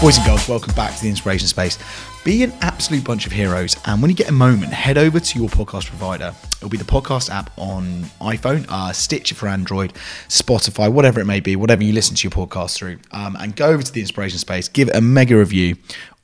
[0.00, 1.78] Boys and girls, welcome back to the Inspiration Space.
[2.24, 5.38] Be an absolute bunch of heroes, and when you get a moment, head over to
[5.38, 6.34] your podcast provider.
[6.56, 9.92] It'll be the podcast app on iPhone, uh, Stitcher for Android,
[10.28, 13.66] Spotify, whatever it may be, whatever you listen to your podcast through, um, and go
[13.66, 15.76] over to the Inspiration Space, give it a mega review.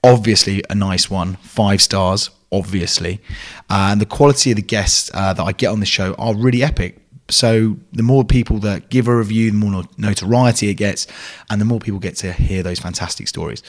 [0.03, 3.21] Obviously, a nice one, five stars, obviously.
[3.69, 6.35] Uh, and the quality of the guests uh, that I get on the show are
[6.35, 11.07] really epic so the more people that give a review, the more notoriety it gets,
[11.51, 13.63] and the more people get to hear those fantastic stories.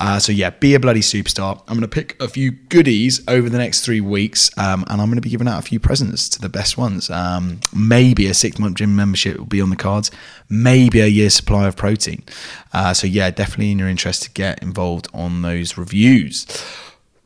[0.00, 1.60] Uh, so yeah, be a bloody superstar.
[1.68, 5.08] I'm going to pick a few goodies over the next three weeks, um, and I'm
[5.08, 7.08] going to be giving out a few presents to the best ones.
[7.08, 10.10] Um, maybe a six month gym membership will be on the cards.
[10.48, 12.24] Maybe a year's supply of protein.
[12.72, 16.46] Uh, so yeah, definitely in your interest to get involved on those reviews.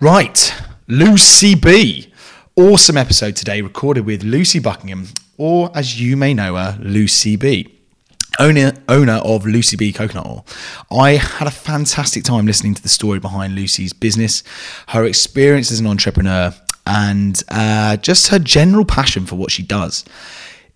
[0.00, 0.54] Right,
[0.86, 2.12] Lucy Bee.
[2.56, 5.06] Awesome episode today, recorded with Lucy Buckingham
[5.38, 7.74] or as you may know her, Lucy Bee.
[8.40, 10.46] Owner, owner of Lucy Bee Coconut Oil.
[10.92, 14.44] I had a fantastic time listening to the story behind Lucy's business,
[14.88, 16.54] her experience as an entrepreneur,
[16.86, 20.04] and uh, just her general passion for what she does.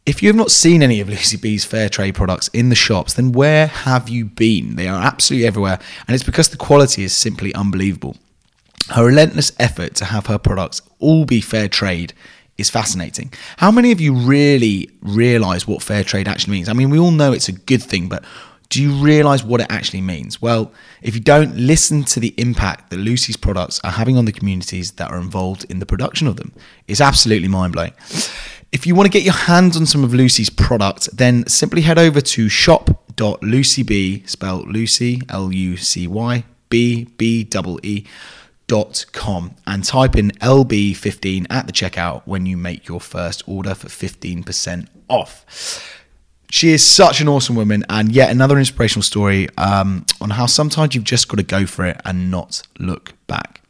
[0.04, 3.14] If you have not seen any of Lucy Bee's fair trade products in the shops,
[3.14, 4.74] then where have you been?
[4.74, 8.16] They are absolutely everywhere, and it's because the quality is simply unbelievable.
[8.88, 12.12] Her relentless effort to have her products all be fair trade
[12.62, 13.30] is fascinating.
[13.58, 16.70] How many of you really realize what fair trade actually means?
[16.70, 18.24] I mean, we all know it's a good thing, but
[18.70, 20.40] do you realize what it actually means?
[20.40, 24.32] Well, if you don't, listen to the impact that Lucy's products are having on the
[24.32, 26.52] communities that are involved in the production of them.
[26.88, 27.92] It's absolutely mind blowing.
[28.72, 31.98] If you want to get your hands on some of Lucy's product, then simply head
[31.98, 38.06] over to shop.lucyb, spelled Lucy, L U C Y, B B E E
[39.12, 43.88] com and type in LB15 at the checkout when you make your first order for
[43.88, 45.98] 15% off.
[46.50, 50.94] She is such an awesome woman, and yet another inspirational story um, on how sometimes
[50.94, 53.61] you've just got to go for it and not look back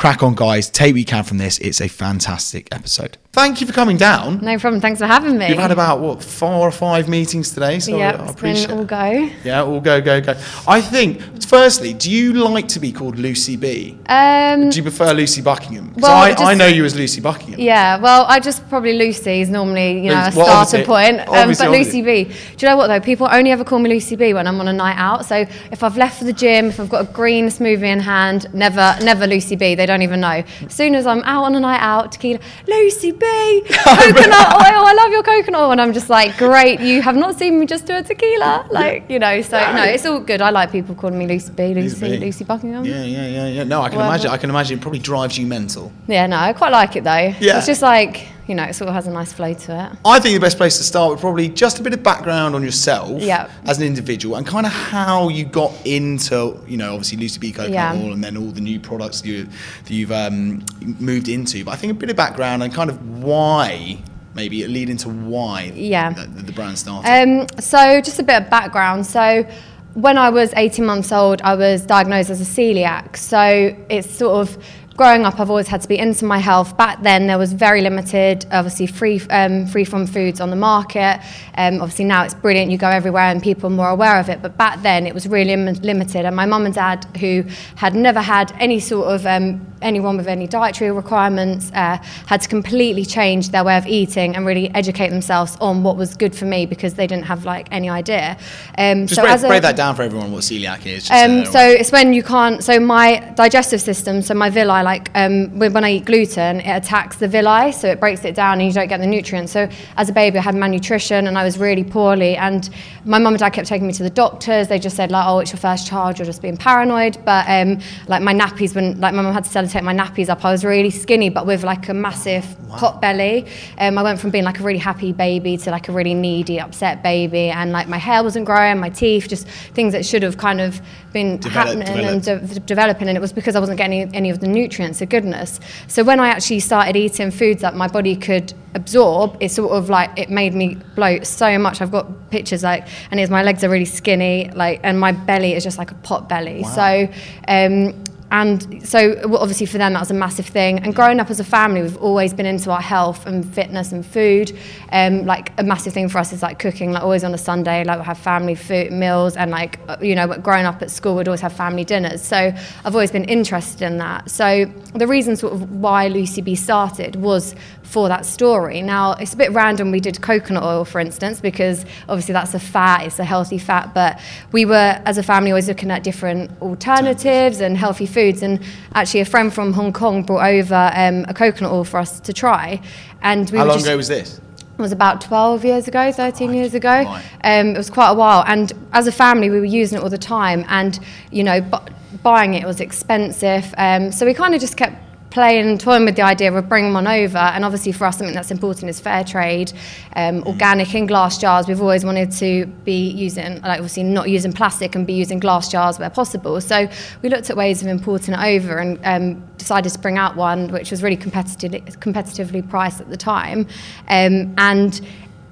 [0.00, 0.70] crack on, guys.
[0.70, 1.58] Take what you can from this.
[1.58, 3.18] It's a fantastic episode.
[3.32, 4.40] Thank you for coming down.
[4.40, 4.80] No problem.
[4.80, 5.48] Thanks for having me.
[5.48, 8.66] You've had about what four or five meetings today, so yeah, I appreciate.
[8.66, 9.30] Been all go.
[9.44, 10.34] Yeah, all go, go, go.
[10.66, 13.96] I think, firstly, do you like to be called Lucy Bee?
[14.06, 15.94] Um, do you prefer Lucy Buckingham?
[15.96, 17.60] Well, I, just, I, know you as Lucy Buckingham.
[17.60, 21.52] Yeah, well, I just probably Lucy is normally you know a well, starter point, um,
[21.56, 22.24] but Lucy Bee.
[22.24, 23.00] Do you know what though?
[23.00, 25.24] People only ever call me Lucy Bee when I'm on a night out.
[25.24, 28.52] So if I've left for the gym, if I've got a green smoothie in hand,
[28.52, 29.76] never, never Lucy Bee.
[29.76, 30.42] They don't even know.
[30.66, 34.84] As soon as I'm out on a night out, tequila, Lucy Bee oh, coconut oil.
[34.90, 35.72] I love your coconut oil.
[35.72, 36.80] And I'm just like, great.
[36.80, 38.66] You have not seen me just do a tequila.
[38.70, 40.40] Like, you know, so no, it's all good.
[40.40, 42.84] I like people calling me Lucy Bee, Lucy, Lucy, Lucy Buckingham.
[42.84, 43.64] Yeah, yeah, yeah, yeah.
[43.64, 44.14] No, I can Whatever.
[44.14, 44.30] imagine.
[44.30, 45.92] I can imagine it probably drives you mental.
[46.06, 47.34] Yeah, no, I quite like it though.
[47.40, 47.58] Yeah.
[47.58, 49.98] It's just like, you know, it sort of has a nice flow to it.
[50.04, 52.64] I think the best place to start would probably just a bit of background on
[52.64, 53.48] yourself yeah.
[53.64, 57.52] as an individual and kind of how you got into, you know, obviously Lucy Bee
[57.52, 57.94] Coconut yeah.
[57.94, 60.64] Oil and then all the new products you, that you've um,
[60.98, 61.64] moved into.
[61.64, 64.02] But I think a bit of background and kind of why
[64.34, 66.12] maybe lead into why yeah.
[66.12, 67.08] the, the brand started.
[67.08, 69.06] Um, so just a bit of background.
[69.06, 69.46] So
[69.94, 73.16] when I was 18 months old, I was diagnosed as a celiac.
[73.16, 74.64] So it's sort of
[75.00, 76.76] growing up, I've always had to be into my health.
[76.76, 81.22] Back then, there was very limited, obviously free um, free from foods on the market.
[81.56, 82.70] Um, obviously now it's brilliant.
[82.70, 84.42] You go everywhere and people are more aware of it.
[84.42, 86.26] But back then, it was really Im- limited.
[86.26, 87.44] And my mum and dad, who
[87.76, 91.96] had never had any sort of um, anyone with any dietary requirements, uh,
[92.26, 96.14] had to completely change their way of eating and really educate themselves on what was
[96.14, 98.36] good for me because they didn't have like any idea.
[98.76, 100.30] Um, just so break, break a, that down for everyone.
[100.30, 101.10] What celiac is.
[101.10, 102.62] Um, so it's when you can't.
[102.62, 107.16] So my digestive system, so my villi like um, when I eat gluten, it attacks
[107.16, 109.52] the villi, so it breaks it down and you don't get the nutrients.
[109.52, 112.36] So as a baby, I had malnutrition and I was really poorly.
[112.36, 112.68] And
[113.04, 114.66] my mum and dad kept taking me to the doctors.
[114.66, 117.18] They just said like, oh, it's your first child, you're just being paranoid.
[117.24, 120.44] But um, like my nappies, when like my mum had to sellotape my nappies up,
[120.44, 122.76] I was really skinny, but with like a massive wow.
[122.76, 123.46] pot belly.
[123.78, 126.58] Um, I went from being like a really happy baby to like a really needy,
[126.58, 130.36] upset baby, and like my hair wasn't growing, my teeth, just things that should have
[130.36, 130.80] kind of
[131.12, 132.28] been Develop, happening developed.
[132.28, 134.79] and de- developing, and it was because I wasn't getting any, any of the nutrients
[134.80, 135.60] of goodness.
[135.88, 139.88] So when I actually started eating foods that my body could absorb, it sort of
[139.88, 141.80] like it made me bloat so much.
[141.80, 145.54] I've got pictures like, and it's my legs are really skinny, like, and my belly
[145.54, 146.62] is just like a pot belly.
[146.62, 146.74] Wow.
[146.74, 147.08] So.
[147.48, 150.78] Um, and so well, obviously for them that was a massive thing.
[150.78, 154.06] And growing up as a family, we've always been into our health and fitness and
[154.06, 154.56] food.
[154.92, 156.92] Um, like a massive thing for us is like cooking.
[156.92, 160.14] Like always on a Sunday, like we'll have family food meals, and like uh, you
[160.14, 162.22] know, growing up at school, we'd always have family dinners.
[162.22, 164.30] So I've always been interested in that.
[164.30, 167.54] So the reason sort of why Lucy Bee started was
[167.90, 168.82] for that story.
[168.82, 169.90] Now it's a bit random.
[169.90, 173.92] We did coconut oil, for instance, because obviously that's a fat, it's a healthy fat.
[173.92, 174.20] But
[174.52, 178.42] we were, as a family, always looking at different alternatives and healthy foods.
[178.42, 178.60] And
[178.94, 182.32] actually, a friend from Hong Kong brought over um, a coconut oil for us to
[182.32, 182.80] try.
[183.22, 184.40] And we How long just- ago was this?
[184.78, 186.88] it was about 12 years ago, 13 Right, years ago.
[186.88, 187.22] right.
[187.44, 188.44] Um, it was quite a while.
[188.46, 190.64] And as a family, we were using it all the time.
[190.68, 190.98] And,
[191.30, 191.84] you know, bu-
[192.22, 193.74] buying it was expensive.
[193.76, 194.96] Um, so we kind of just kept
[195.30, 197.38] playing and toying with the idea of bringing one over.
[197.38, 199.72] And obviously, for us, something that's important is fair trade,
[200.16, 201.68] um, organic in glass jars.
[201.68, 205.70] We've always wanted to be using, like, obviously, not using plastic and be using glass
[205.70, 206.60] jars where possible.
[206.60, 206.88] So
[207.22, 210.72] we looked at ways of importing it over and um, decided to bring out one
[210.72, 213.66] which was really competitive, competitively priced at the time.
[214.08, 215.00] Um, and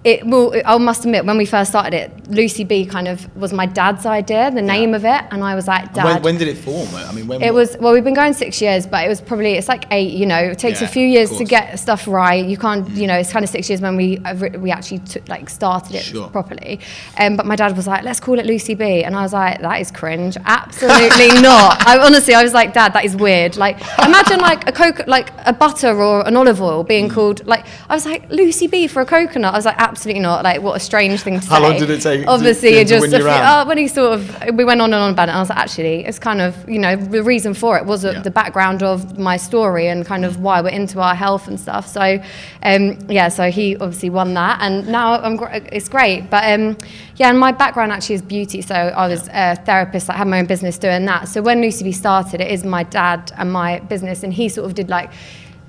[0.04, 3.52] it well, I must admit, when we first started it, Lucy Bee kind of was
[3.52, 6.04] my dad's idea, the name of it, and I was like, Dad.
[6.04, 6.88] When, when did it form?
[6.94, 9.54] I mean, when it was well, we've been going six years, but it was probably
[9.54, 10.12] it's like eight.
[10.12, 11.44] You know, it takes Yeah, a few years to.
[11.44, 11.48] Mm.
[11.48, 12.44] get stuff right.
[12.44, 15.28] You can't, you know, it's kind of six years when we uh, we actually took,
[15.28, 16.28] like started it Sure.
[16.28, 16.78] properly.
[17.18, 19.60] Um, but my dad was like, let's call it Lucy Bee, and I was like,
[19.62, 20.36] that is cringe.
[20.44, 21.86] Absolutely not.
[21.86, 23.56] I honestly, I was like, Dad, that is weird.
[23.56, 26.88] Like, imagine like a coke, like a butter or an olive oil Mm.
[26.88, 27.64] being called like.
[27.88, 29.54] I was like Lucy Bee for a coconut.
[29.54, 30.44] I was like, absolutely not.
[30.44, 31.48] Like, what a strange thing to say.
[31.54, 33.88] How long did it take Obviously, to it just win a few, oh, when he
[33.88, 34.22] sort of
[34.54, 36.68] we went on and on about it and I was like actually it's kind of
[36.68, 38.22] you know the reason for it was uh Yeah.
[38.22, 41.86] the background of my story and kind of why we're into our health and stuff
[41.88, 42.20] so
[42.62, 46.76] um, yeah so he obviously won that and now I'm gr- it's great but um,
[47.16, 50.38] yeah and my background actually is beauty so I was a therapist I had my
[50.40, 53.80] own business doing that so when Lucy Bee started it is my dad and my
[53.80, 55.10] business and he sort of did like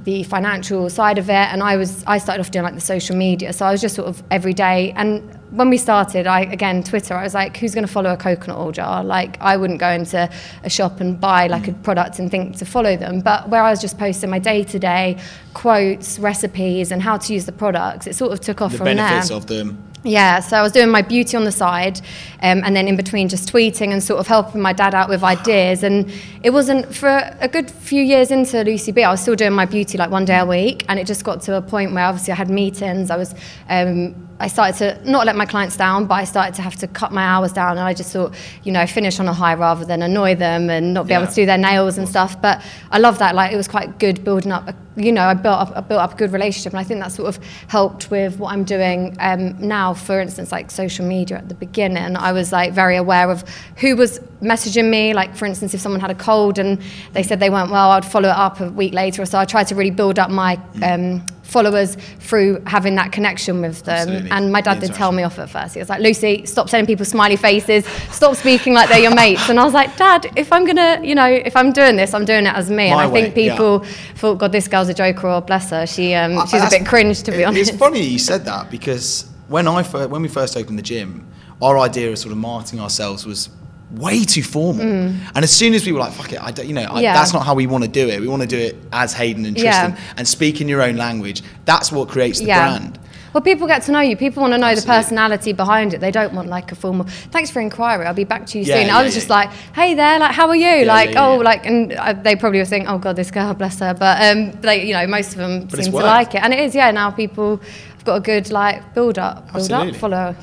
[0.04, 3.16] the financial side of it and I was I started off doing like the social
[3.16, 3.54] media.
[3.54, 7.16] So I was just sort of every day and when we started I again Twitter
[7.16, 9.90] I was like who's going to follow a coconut oil jar like I wouldn't go
[9.90, 10.30] into
[10.64, 13.72] a shop and buy like a product and think to follow them but where I
[13.72, 15.20] was just posting my day to day
[15.54, 18.86] quotes recipes and how to use the products it sort of took off the from
[18.86, 19.84] benefits there of them.
[20.04, 22.00] yeah, so I was doing my beauty on the side,
[22.42, 25.24] um, and then in between just tweeting and sort of helping my dad out with
[25.24, 25.84] ideas.
[25.84, 26.10] And
[26.42, 27.10] it wasn't for
[27.42, 29.04] a good few years into Lucy Bee.
[29.04, 31.42] I was still doing my beauty like one day a week, and it just got
[31.42, 33.12] to a point where obviously I had meetings.
[33.12, 33.36] I was,
[33.68, 36.88] um, I started to not let my clients down, but I started to have to
[36.88, 38.34] cut my hours down, and I just thought,
[38.64, 41.20] you know, finish on a high rather than annoy them and not be Yeah.
[41.20, 42.42] able to do their nails and stuff.
[42.42, 43.36] But I love that.
[43.36, 44.70] Like it was quite good building up.
[44.70, 47.02] A, you know, I built up, I built up a good relationship, and I think
[47.02, 49.94] that sort of helped with what I'm doing um, now.
[49.94, 53.44] For instance, like social media at the beginning, I was like very aware of
[53.78, 55.14] who was messaging me.
[55.14, 56.82] Like for instance, if someone had a cold and
[57.12, 59.38] they said they weren't well, I'd follow it up a week later or so.
[59.38, 63.98] I tried to really build up my um, followers through having that connection with them.
[64.08, 64.32] Absolutely.
[64.32, 65.74] And my dad did tell me off at first.
[65.74, 67.86] He was like, Lucy, stop sending people smiley faces.
[68.12, 69.50] Stop speaking like they're your mates.
[69.50, 72.26] And I was like, Dad, if I'm gonna, you know, if I'm doing this, I'm
[72.26, 72.76] doing it as me.
[72.76, 73.52] My and I think way, yeah.
[73.54, 73.80] people
[74.16, 75.86] thought, God, this girl's a joker, or bless her.
[75.88, 77.72] She, um, I- she's a bit cringe, to be it- honest.
[77.72, 81.26] It's funny you said that because when I fir- when we first opened the gym,
[81.62, 83.50] our idea of sort of marketing ourselves was
[83.92, 84.82] way too formal.
[84.84, 87.02] And as soon as we were like, fuck it, I don't, you know, I, Mm.
[87.02, 87.14] Yeah.
[87.14, 88.20] that's not how we want to do it.
[88.22, 89.64] We want to do it as Hayden and Yeah.
[89.88, 91.42] Tristan and speak in your own language.
[91.66, 93.00] That's what creates the brand.
[93.34, 94.16] Well, people get to know you.
[94.18, 94.92] People want to know Absolutely.
[94.96, 96.02] the personality behind it.
[96.02, 97.06] They don't want like a formal.
[97.32, 98.06] Thanks for inquiry.
[98.08, 98.88] I'll be back to you Yeah, soon.
[98.88, 99.20] yeah, I was yeah.
[99.20, 100.86] just like, hey there, like how are you?
[100.86, 103.80] like yeah, oh, like and uh, they probably would think, oh god, this girl, bless
[103.80, 103.94] her.
[103.94, 106.60] But um, they, you know, most of them But seem to like it, and it
[106.60, 106.74] is.
[106.74, 109.92] Yeah, now people have got a good like build up, build Absolutely.
[109.92, 110.36] up, follow.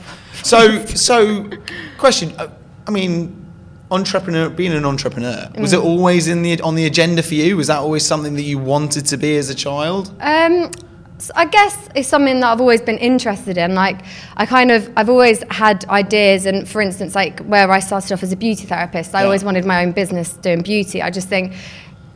[0.44, 1.50] So, so,
[1.98, 2.34] question.
[2.38, 2.48] uh,
[2.86, 3.45] I mean,
[3.90, 5.78] entrepreneur, being an entrepreneur, was Mm.
[5.78, 7.56] it always in the on the agenda for you?
[7.56, 10.10] Was that always something that you wanted to be as a child?
[10.20, 10.70] Um,
[11.18, 13.74] s- I guess it's something that I've always been interested in.
[13.74, 13.98] Like,
[14.36, 18.22] I kind of, I've always had ideas, and for instance, like where I started off
[18.22, 19.24] as a beauty therapist, I Yeah.
[19.26, 21.00] always wanted my own business doing beauty.
[21.00, 21.52] I just think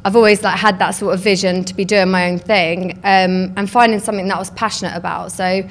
[0.05, 3.53] I've always like had that sort of vision to be doing my own thing, um,
[3.57, 5.31] and finding something that I was passionate about.
[5.33, 5.62] So.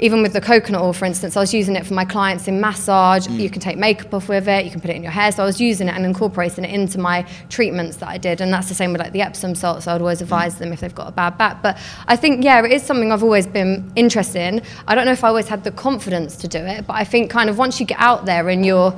[0.00, 2.60] Even with the coconut oil, for instance, I was using it for my clients in
[2.60, 3.26] massage.
[3.26, 3.38] Mm.
[3.38, 4.64] You can take makeup off with it.
[4.64, 5.30] You can put it in your hair.
[5.30, 8.40] So I was using it and incorporating it into my treatments that I did.
[8.40, 9.86] And that's the same with like the Epsom salts.
[9.86, 10.22] I would always mm.
[10.22, 11.62] advise them if they've got a bad back.
[11.62, 14.62] But I think, yeah, it is something I've always been interested in.
[14.88, 17.30] I don't know if I always had the confidence to do it, but I think
[17.30, 18.94] kind of once you get out there and you're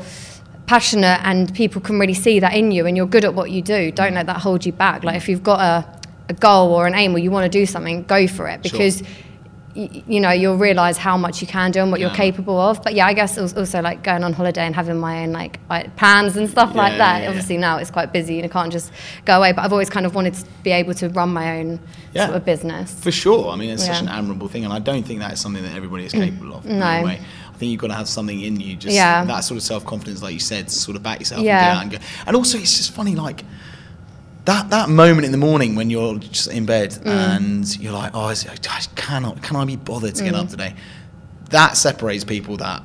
[0.66, 3.62] passionate and people can really see that in you and you're good at what you
[3.62, 4.16] do, don't mm.
[4.16, 5.04] let that hold you back.
[5.04, 7.66] Like if you've got a, a goal or an aim or you want to do
[7.66, 9.08] something, go for it because y-
[9.76, 12.94] you know you'll realize how much you can do and what you're capable of but
[12.94, 15.54] yeah i guess als- also like going on holiday and having my own like
[15.96, 17.28] plans and stuff like that yeah, yeah.
[17.28, 18.90] obviously now it's quite busy and i can't just
[19.26, 21.78] go away but i've always kind of wanted to be able to run my own
[22.14, 22.26] Yeah.
[22.26, 23.50] sort of business For sure.
[23.52, 24.08] I mean, it's such Yeah.
[24.08, 24.12] Mm.
[24.12, 26.64] an admirable thing, and I don't think that is something that everybody is capable of.
[26.64, 26.86] No.
[26.86, 27.20] any way.
[27.54, 29.22] I think you've got to have something in you, just Yeah.
[29.26, 31.60] that sort of self confidence, like you said, to sort of back yourself and Yeah.
[31.60, 31.98] get out and go.
[32.26, 33.44] And also, it's just funny, like
[34.46, 37.06] that that moment in the morning when you're just in bed Mm.
[37.06, 38.34] and you're like, oh, I
[38.94, 40.40] cannot, can I be bothered to get Mm.
[40.40, 40.74] up today?
[41.50, 42.82] That separates people that.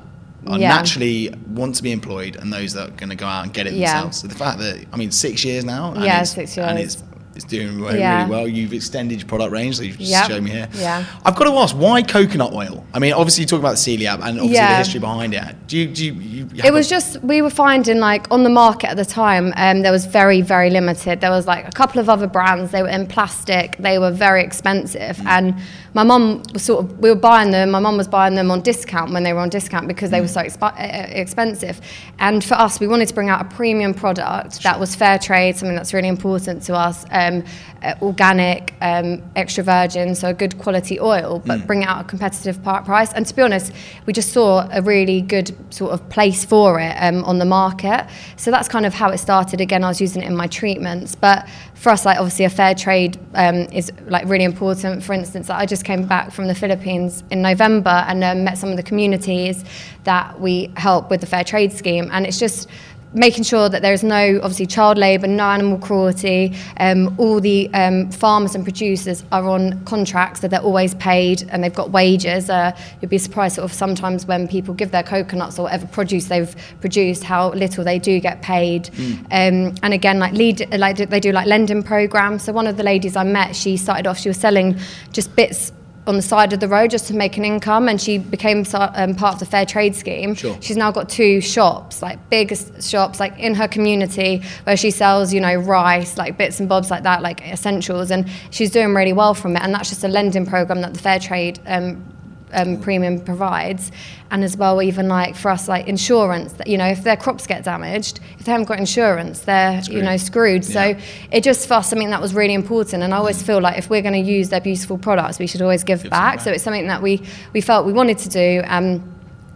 [0.48, 0.68] Are Yeah.
[0.70, 3.68] naturally want to be employed and those that are going to go out and get
[3.68, 3.92] it Yeah.
[3.92, 4.18] themselves.
[4.22, 6.96] So the fact that I mean, six years now, and Yeah, six and it's
[7.34, 8.18] it's doing really, Yeah.
[8.18, 8.48] really well.
[8.48, 10.26] You've extended your product range, so you've just Yep.
[10.28, 10.68] shown me here.
[10.78, 11.04] Yeah.
[11.24, 12.84] I've got to ask, why coconut oil?
[12.92, 15.54] I mean, obviously you talk about the celiac and obviously the history behind it.
[15.66, 18.50] Do you, do you, you it was a- just we were finding like on the
[18.50, 22.00] market at the time um, there was very very limited there was like a couple
[22.00, 25.26] of other brands they were in plastic they were very expensive Mm.
[25.26, 25.54] and
[25.94, 28.60] my mum was sort of we were buying them my mum was buying them on
[28.62, 30.30] discount when they were on discount because they were Mm.
[30.30, 31.80] so expi- uh, expensive.
[32.18, 35.56] And for us we wanted to bring out a premium product that was fair trade
[35.56, 37.44] something that's really important to us um,
[37.82, 42.04] uh, organic um, extra virgin so a good quality oil but bring it out a
[42.04, 43.12] competitive price.
[43.12, 43.72] And to be honest
[44.06, 48.06] we just saw a really good sort of place for it um, on the market.
[48.36, 49.60] So that's kind of how it started.
[49.60, 51.14] Again i was using it in my treatments.
[51.14, 55.02] But for us like obviously a fair trade um, is like really important.
[55.02, 58.70] For instance i just came back from the philippines in november and um, met some
[58.70, 59.64] of the communities
[60.04, 62.08] that we help with the fair trade scheme.
[62.12, 62.68] And it's just
[63.14, 66.54] making sure that there's no obviously child labour, no animal cruelty.
[66.78, 71.62] Um, all the um, farmers and producers are on contracts, so they're always paid and
[71.62, 72.48] they've got wages.
[72.48, 76.26] Uh, you'd be surprised sort of sometimes when people give their coconuts or whatever produce
[76.26, 78.88] they've produced, how little they do get paid.
[79.30, 82.44] Um, and again, like lead, like they do like lending programs.
[82.44, 84.78] So one of the ladies I met, she started off, she was selling
[85.12, 85.72] just bits
[86.06, 89.14] on the side of the road just to make an income and she became um,
[89.14, 90.56] part of the fair trade scheme Sure.
[90.60, 95.32] she's now got two shops like big shops like in her community where she sells
[95.32, 99.12] you know rice like bits and bobs like that like essentials and she's doing really
[99.12, 102.04] well from it and that's just a lending program that the fair trade um,
[102.52, 103.92] um, premium provides
[104.30, 107.46] and as well even like for us like insurance that you know if their crops
[107.46, 110.64] get damaged if they haven't got insurance they're you know screwed.
[110.64, 110.94] So
[111.30, 113.90] it just for us something that was really important and I always feel like if
[113.90, 116.36] we're going to use their beautiful products we should always give, Give back.
[116.36, 116.44] back.
[116.44, 118.62] so it's something that we we felt we wanted to do.
[118.66, 119.08] Um,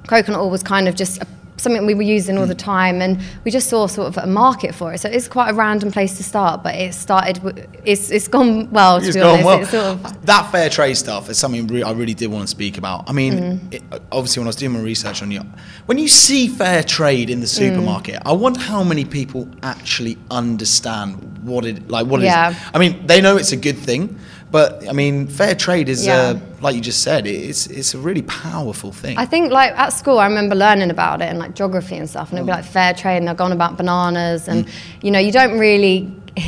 [0.06, 1.26] coconut oil was kind of just a,
[1.58, 4.74] something we were using all the time and we just saw sort of a market
[4.74, 7.40] for it so it's quite a random place to start but it started
[7.84, 9.60] it's, it's gone well to It's be gone honest well.
[9.62, 12.48] It's sort of, that fair trade stuff is something re- I really did want to
[12.48, 13.08] speak about.
[13.08, 13.74] I mean, Mm.
[13.74, 13.82] it,
[14.12, 15.40] obviously, when I was doing my research on you,
[15.86, 21.38] when you see fair trade in the supermarket, I wonder how many people actually understand
[21.42, 22.06] what it like.
[22.06, 22.28] What it is.
[22.32, 22.54] Yeah.
[22.74, 24.18] I mean, they know it's a good thing,
[24.58, 26.14] but I mean, fair trade is, Yeah.
[26.16, 29.14] uh, like you just said, it's it's a really powerful thing.
[29.24, 32.28] I think like at school, I remember learning about it and like geography and stuff,
[32.30, 32.42] and Mm.
[32.42, 34.60] it'd be like fair trade, and they're going about bananas, and
[35.04, 35.98] you know, you don't really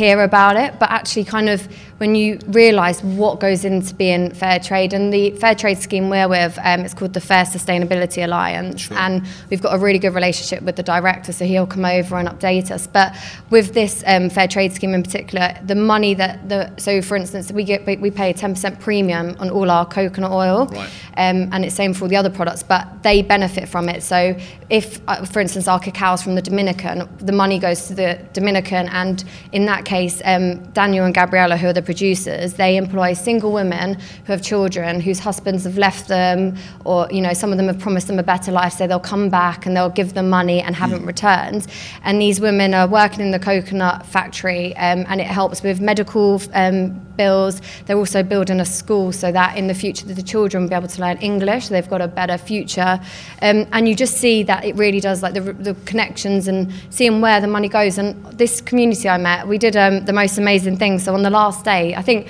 [0.00, 1.60] hear about it, but actually, kind of
[1.98, 6.28] when you realise what goes into being fair trade, and the fair trade scheme we're
[6.28, 8.96] with, um, it's called the Fair Sustainability Alliance, Sure.
[8.96, 12.28] and we've got a really good relationship with the director, so he'll come over and
[12.28, 12.86] update us.
[12.86, 13.14] But
[13.50, 17.50] with this um, fair trade scheme in particular, the money that the so for instance,
[17.52, 20.88] we get we pay a ten percent premium on all our coconut oil Right.
[21.16, 24.02] um, and it's same for all the other products, but they benefit from it.
[24.02, 24.36] So
[24.70, 28.18] if, uh, for instance, our cacao is from the Dominican, the money goes to the
[28.34, 33.14] Dominican, and in that case, um, Daniel and Gabriella, who are the producers, they employ
[33.14, 36.54] single women who have children whose husbands have left them,
[36.84, 39.30] or you know, some of them have promised them a better life, so they'll come
[39.30, 41.66] back and they'll give them money and haven't returned.
[42.04, 46.42] And these women are working in the coconut factory, um, and it helps with medical
[46.52, 47.60] um, bills.
[47.84, 50.88] They're also building a school so that in the future the children will be able
[50.88, 51.66] to learn English.
[51.66, 52.98] So they've got a better future.
[53.42, 57.20] Um, and you just see that it really does like the, the connections and seeing
[57.20, 57.98] where the money goes.
[57.98, 60.98] And this community I met, we did um, the most amazing thing.
[60.98, 62.28] So on the last day, I think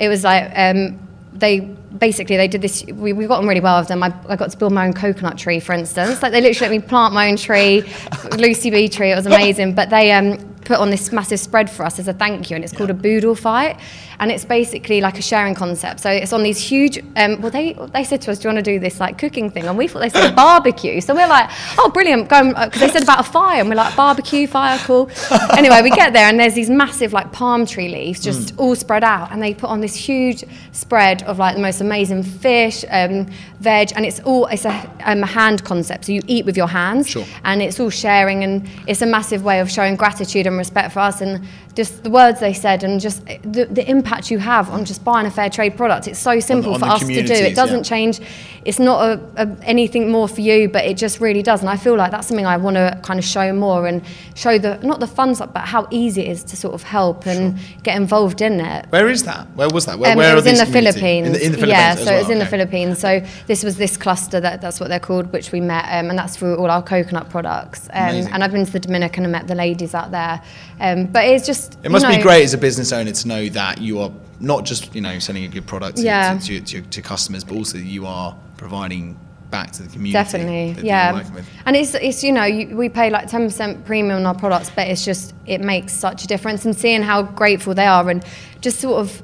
[0.00, 0.98] it was like um,
[1.32, 4.02] they basically they did this we, we got on really well with them.
[4.02, 6.22] I, I got to build my own coconut tree for instance.
[6.22, 7.82] Like they literally let me plant my own tree
[8.36, 9.74] lucy bee tree it was amazing.
[9.74, 12.64] But they um put on this massive spread for us as a thank you and
[12.64, 13.78] it's called a boodle fight.
[14.18, 16.00] And it's basically like a sharing concept.
[16.00, 18.64] So it's on these huge um well they they said to us do you want
[18.64, 19.64] to do this like cooking thing?
[19.66, 21.00] And we thought they said barbecue.
[21.00, 21.48] So we're like
[21.78, 25.10] oh brilliant go because they said about a fire and we're like barbecue fire cool.
[25.56, 29.04] Anyway we get there and there's these massive like palm tree leaves just all spread
[29.04, 33.26] out and they put on this huge spread of like the most amazing fish um,
[33.60, 36.04] veg and it's all it's a, um, a hand concept.
[36.06, 37.24] So you eat with your hands Sure.
[37.44, 41.00] and it's all sharing and it's a massive way of showing gratitude and respect for
[41.00, 44.84] us and just the words they said and just the, the impact you have on
[44.84, 46.06] just buying a fair trade product.
[46.06, 47.32] It's so simple on for us to do.
[47.32, 47.82] It doesn't yeah.
[47.94, 48.20] change.
[48.64, 51.60] It's not a, a, anything more for you, but it just really does.
[51.60, 54.02] And I feel like that's something I want to kind of show more and
[54.34, 57.26] show the not the fun stuff, but how easy it is to sort of help
[57.26, 58.86] and get involved in it.
[58.90, 59.46] Where is that?
[59.54, 59.98] Where was that?
[59.98, 60.72] Where, Um, where it are was in these the?
[60.72, 61.26] Philippines.
[61.26, 62.50] In the, in the Philippines yeah, so well, it was in the.
[62.50, 62.98] Philippines.
[62.98, 66.18] So this was this cluster that that's what they're called, which we met, um, and
[66.18, 67.88] that's through all our coconut products.
[67.92, 70.39] Um, and I've been to the Dominican and met the ladies out there.
[70.80, 73.48] Um, but it's just It must you be great as a business owner to know
[73.50, 76.38] that you are not just you know selling a good product to, Yeah.
[76.38, 79.18] to, to, to, to customers, but also you are providing
[79.50, 80.12] back to the community.
[80.12, 81.22] Definitely, yeah.
[81.66, 84.70] And it's it's you know you, we pay like ten percent premium on our products,
[84.70, 86.64] but it's just it makes such a difference.
[86.64, 88.24] And seeing how grateful they are, and
[88.60, 89.22] just sort of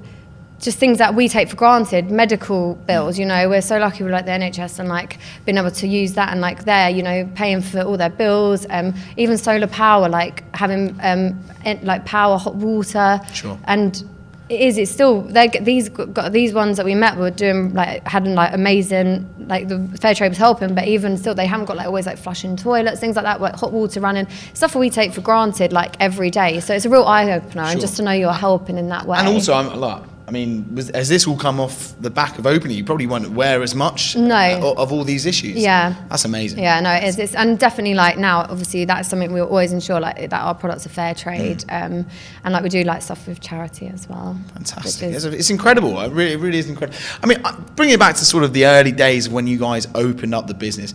[0.58, 3.18] just things that we take for granted, medical bills.
[3.18, 6.14] You know, we're so lucky with like the NHS and like being able to use
[6.14, 8.66] that and like they're you know paying for all their bills.
[8.70, 11.38] Um, even solar power, like having um,
[11.82, 13.58] like power, hot water, Sure.
[13.64, 14.02] and
[14.48, 14.78] it is.
[14.78, 19.28] It's still these got these ones that we met were doing like had like amazing
[19.40, 22.16] like the fair trade was helping, but even still they haven't got like always like
[22.16, 25.72] flushing toilets, things like that, like hot water running, stuff that we take for granted
[25.72, 26.60] like every day.
[26.60, 29.18] So it's a real eye opener, and just to know you're helping in that way.
[29.18, 32.46] And also, I'm like, I mean, was, has this all come off the back of
[32.46, 32.76] opening?
[32.76, 34.34] You probably weren't aware as much No.
[34.34, 35.56] uh, of all these issues.
[35.56, 35.94] Yeah.
[36.08, 36.58] That's amazing.
[36.58, 37.16] Yeah, no, it is.
[37.18, 40.84] It's, and definitely, like now, obviously, that's something we always ensure, like that our products
[40.84, 42.04] are fair trade, um,
[42.42, 44.36] and like we do like stuff with charity as well.
[44.54, 45.10] Fantastic.
[45.12, 46.00] is- it's incredible.
[46.00, 46.98] It really, it really is incredible.
[47.22, 47.38] I mean,
[47.76, 50.48] bringing it back to sort of the early days of when you guys opened up
[50.48, 50.92] the business.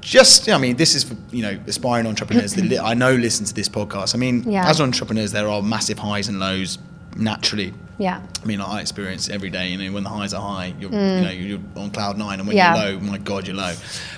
[0.00, 3.44] Just, I mean, this is for you know aspiring entrepreneurs that li- I know listen
[3.44, 4.14] to this podcast.
[4.14, 4.66] I mean, Yeah.
[4.68, 6.78] as entrepreneurs, there are massive highs and lows
[7.16, 7.72] naturally.
[7.98, 8.20] Yeah.
[8.42, 9.68] I mean, I experience every day.
[9.68, 12.46] You know, when the highs are high, you're you know you're on cloud nine, and
[12.46, 12.58] when Mm.
[12.58, 12.76] Yeah.
[12.90, 13.72] you're low, my God, you're low.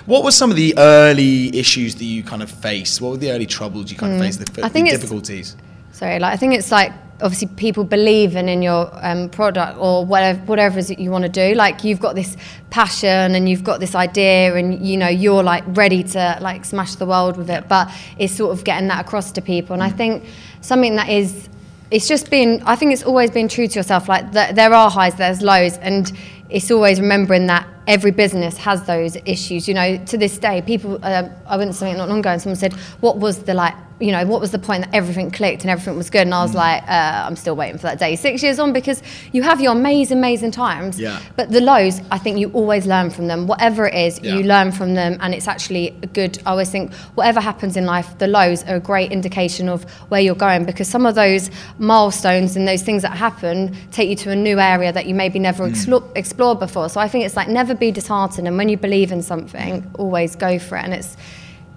[0.05, 2.99] What were some of the early issues that you kind of faced?
[3.01, 4.39] What were the early troubles you kind of faced?
[4.39, 4.65] The, Mm.
[4.65, 5.55] I think the difficulties.
[5.93, 6.91] Sorry, like I think it's like
[7.21, 11.23] obviously people believing in your um, product or whatever whatever it is that you want
[11.23, 11.55] to do.
[11.55, 12.35] Like you've got this
[12.69, 16.95] passion and you've got this idea, and you know you're like ready to like smash
[16.95, 17.69] the world with it.
[17.69, 20.25] But it's sort of getting that across to people, and I think
[20.59, 21.47] something that is.
[21.91, 22.61] It's just been.
[22.65, 24.07] I think it's always been true to yourself.
[24.07, 26.11] Like th- there are highs, there's lows, and
[26.49, 29.67] it's always remembering that every business has those issues.
[29.67, 31.03] You know, to this day, people.
[31.03, 33.75] Um, I went to something not long ago, and someone said, "What was the like?"
[33.99, 36.21] You know, what was the point that everything clicked and everything was good?
[36.21, 36.43] And I Mm.
[36.43, 38.15] was like, uh, I'm still waiting for that day.
[38.15, 39.03] Six years on, because
[39.33, 40.97] you have your amazing, amazing times.
[40.99, 41.19] Yeah.
[41.35, 43.45] But the lows, I think you always learn from them.
[43.45, 44.35] Whatever it is, Yeah.
[44.35, 46.39] you learn from them, and it's actually a good.
[46.45, 50.21] I always think whatever happens in life, the lows are a great indication of where
[50.21, 54.31] you're going because some of those milestones and those things that happen take you to
[54.31, 55.71] a new area that you maybe never Mm.
[55.71, 56.87] explo- explored before.
[56.89, 60.35] So I think it's like never be disheartened, and when you believe in something, always
[60.35, 60.85] go for it.
[60.85, 61.17] And it's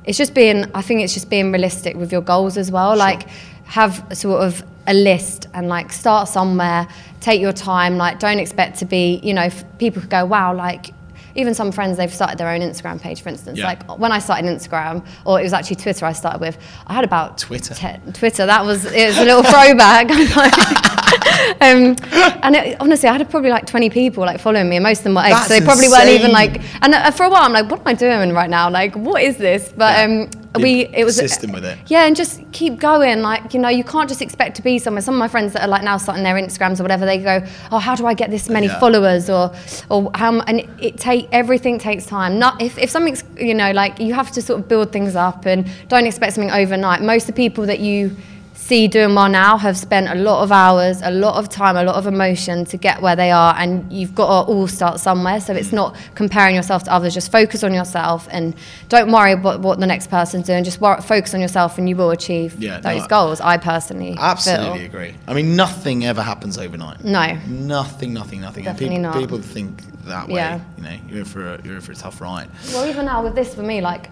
[0.04, 0.64] it's just being.
[0.74, 2.96] I think it's just being realistic with your goals as well.
[2.96, 3.28] Like
[3.64, 6.88] have sort of a list and like start somewhere
[7.20, 10.52] take your time like don't expect to be you know f- people could go wow
[10.52, 10.90] like
[11.34, 13.66] even some friends they've started their own instagram page for instance Yeah.
[13.66, 17.04] like when i started instagram or it was actually twitter i started with i had
[17.04, 17.74] about Twitter?
[17.74, 20.10] 10, twitter that was it was a little throwback
[21.60, 21.96] um,
[22.42, 25.04] and it, honestly i had probably like 20 people like following me and most of
[25.04, 27.52] them were eggs so they probably weren't even like and uh, for a while i'm
[27.52, 30.22] like what am i doing right now like what is this but Yeah.
[30.22, 31.78] um we it was Persistent with it.
[31.86, 33.22] yeah, and just keep going.
[33.22, 35.00] Like, you know, you can't just expect to be somewhere.
[35.00, 37.42] Some of my friends that are like now starting their Instagrams or whatever, they go,
[37.70, 38.78] "Oh, how do I get this many Yeah.
[38.78, 39.50] followers?" Or,
[39.88, 40.40] or how?
[40.40, 42.38] And it, it take everything takes time.
[42.38, 45.46] Not if if something's you know like you have to sort of build things up
[45.46, 47.00] and don't expect something overnight.
[47.02, 48.14] Most of the people that you
[48.62, 51.82] see doing well now have spent a lot of hours, a lot of time, a
[51.82, 55.40] lot of emotion to get where they are, and you've got to all start somewhere.
[55.40, 57.12] So it's not comparing yourself to others.
[57.12, 58.54] Just focus on yourself and
[58.88, 60.62] don't worry about what the next person's doing.
[60.62, 63.40] Just wor- focus on yourself, and you will achieve Yeah, those I- goals.
[63.40, 64.86] I personally Absolutely feel.
[64.86, 65.14] agree.
[65.26, 67.02] I mean, nothing ever happens overnight.
[67.04, 67.36] No.
[67.48, 68.66] Nothing, nothing, nothing.
[68.66, 69.18] And Definitely people, not.
[69.18, 70.34] people think that way.
[70.36, 70.60] Yeah.
[70.76, 72.48] You know, you're in for a, you're in for a tough ride.
[72.72, 74.08] Well, even now with this for me, like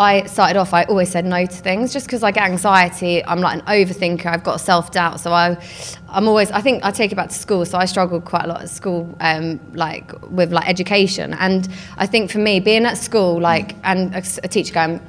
[0.00, 3.22] I started off, I always said no to things just because I get anxiety.
[3.22, 4.24] I'm like an overthinker.
[4.24, 5.62] I've got self doubt, so I,
[6.08, 6.50] I'm always.
[6.50, 8.70] I think I take it back to school, so I struggled quite a lot at
[8.70, 11.34] school, um, like with like education.
[11.34, 15.02] And I think for me, being at school, like, and a, a teacher going,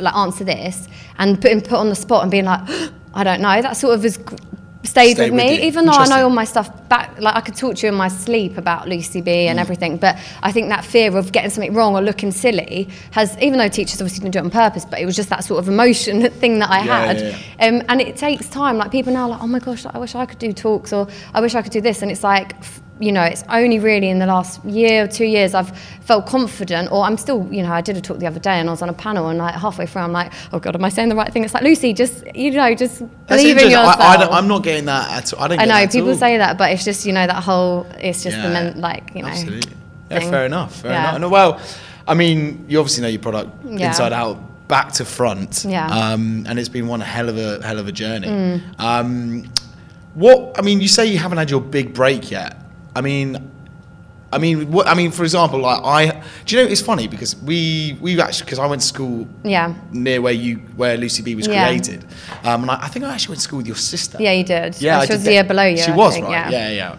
[0.00, 2.62] like, answer this, and putting put on the spot and being like,
[3.14, 3.60] I don't know.
[3.60, 4.36] That sort of g-
[4.88, 5.66] stayed, with with me, you.
[5.68, 7.94] even though I know all my stuff back, like I could talk to you in
[7.98, 11.74] my sleep about Lucy Bee and everything, but I think that fear of getting something
[11.74, 14.98] wrong or looking silly has, even though teachers obviously didn't do it on purpose, but
[15.00, 17.20] it was just that sort of emotion thing that I Yeah, had.
[17.20, 18.78] yeah, Um, and it takes time.
[18.78, 21.06] Like people now, are like, oh my gosh, I wish I could do talks, or
[21.34, 22.02] I wish I could do this.
[22.02, 25.24] And it's like, f- you know, it's only really in the last year or two
[25.24, 28.40] years I've felt confident, or I'm still, you know, I did a talk the other
[28.40, 30.74] day and I was on a panel, and like halfway through, I'm like, oh god,
[30.74, 31.44] am I saying the right thing?
[31.44, 34.00] It's like Lucy, just you know, just That's believe in yourself.
[34.00, 35.42] I, I don't, I'm not getting that at all.
[35.42, 37.86] I don't I know people say that, but it's just you know that whole.
[37.98, 39.28] It's just the men, like you know.
[39.28, 39.72] Absolutely.
[40.10, 40.30] Yeah, thing.
[40.30, 40.80] fair enough.
[40.80, 41.08] Fair Yeah.
[41.10, 41.20] enough.
[41.20, 41.60] No, well,
[42.06, 43.88] I mean, you obviously know your product Yeah.
[43.88, 45.66] inside out, back to front.
[45.68, 45.88] Yeah.
[45.88, 45.92] Mm.
[45.92, 48.62] Um, and it's been one hell of a hell of a journey.
[48.78, 49.44] Um,
[50.14, 52.56] what I mean, you say you haven't had your big break yet.
[52.94, 53.50] I mean.
[54.30, 57.34] I mean, what I mean, for example, like I, do you know it's funny because
[57.36, 59.72] we we actually because I went to school Yeah.
[59.90, 61.66] near where you where Lucy Bee was Yeah.
[61.66, 62.04] created,
[62.44, 64.18] um, and I, I think I actually went to school with your sister.
[64.20, 64.78] Yeah, you did.
[64.82, 65.78] Yeah, I she was the year below you.
[65.78, 66.52] She I was think, right.
[66.52, 66.68] Yeah.
[66.68, 66.96] Yeah,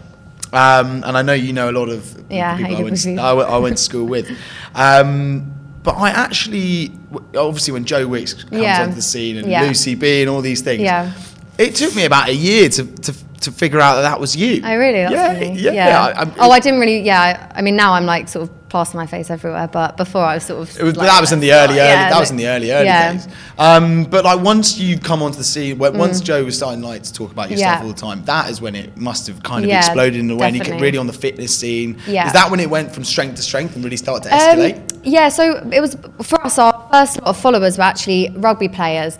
[0.52, 0.78] yeah.
[0.80, 3.58] Um, and I know you know a lot of Yeah, people I went, I, I
[3.58, 4.28] went to school with.
[4.74, 5.52] Um,
[5.84, 6.90] but I actually,
[7.36, 8.82] obviously, when Joe Wicks comes Yeah.
[8.82, 9.68] onto the scene and.
[9.68, 11.12] Lucy Bee and all these things, Yeah.
[11.58, 14.62] it took me about a year to, to, to figure out that that was you.
[14.64, 15.00] Oh really?
[15.00, 15.58] Yeah, funny.
[15.58, 16.12] yeah.
[16.16, 17.00] I, oh, I didn't really.
[17.00, 20.34] Yeah, I mean now I'm like sort of plaster my face everywhere, but before I
[20.34, 20.78] was sort of.
[20.78, 21.76] It was, like, that was in the early, early.
[21.78, 23.12] yeah, that was in the early, early yeah.
[23.14, 23.28] days.
[23.58, 27.02] Um, but like once you come onto the scene, when, once Joe was starting like
[27.02, 27.82] to talk about your stuff Mm.
[27.82, 30.36] All the time, that is when it must have kind of Yeah, exploded in a
[30.36, 30.46] way.
[30.46, 30.86] And you get definitely.
[30.86, 31.98] really on the fitness scene.
[32.06, 32.26] Yeah.
[32.26, 35.00] Is that when it went from strength to strength and really started to Um, escalate?
[35.02, 36.58] yeah, so it was for us.
[36.58, 39.18] Our first lot of followers were actually rugby players.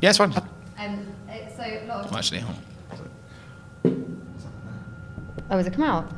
[0.00, 0.32] yeah, it's fine.
[0.78, 1.06] Um,
[1.56, 2.14] so a lot of.
[2.14, 2.69] Actually, hold on.
[5.50, 6.10] Oh, has it come out?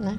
[0.00, 0.18] No,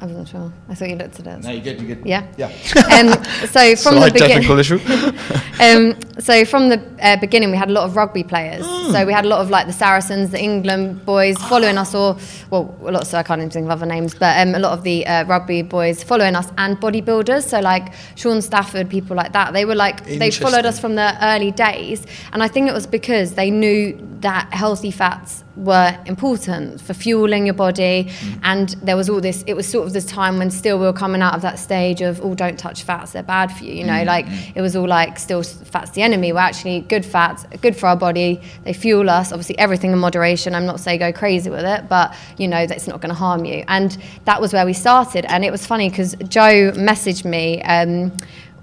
[0.00, 0.52] I wasn't sure.
[0.68, 1.42] I thought you looked at it.
[1.42, 1.80] no, you're good.
[1.80, 2.06] You're good.
[2.06, 2.26] Yeah.
[2.38, 2.50] Yeah.
[2.90, 4.42] Um, so from Slight the beginning.
[4.42, 4.78] technical issue.
[5.60, 8.64] um, so from the uh, beginning, we had a lot of rugby players.
[8.66, 8.92] Hmm.
[8.92, 12.16] So we had a lot of like the Saracens, the England boys following us, or
[12.50, 13.06] well, a lot.
[13.06, 15.24] So I can't even think of other names, but um, a lot of the uh,
[15.24, 17.44] rugby boys following us and bodybuilders.
[17.44, 19.52] So like Sean Stafford, people like that.
[19.52, 22.86] They were like they followed us from the early days, and I think it was
[22.86, 28.04] because they knew that healthy fats were important for fueling your body.
[28.04, 28.40] Mm.
[28.44, 30.92] and there was all this it was sort of this time when still we were
[30.92, 33.84] coming out of that stage of oh don't touch fats they're bad for you you
[33.84, 37.44] know Mm, like it was all like still fats the enemy we're actually good fats
[37.60, 38.40] good for our body.
[38.64, 42.14] They fuel us obviously everything in moderation i'm not saying go crazy with it but
[42.38, 43.64] you know that's not going to harm you.
[43.68, 45.24] And that was where we started.
[45.26, 48.12] And it was funny because joe messaged me um,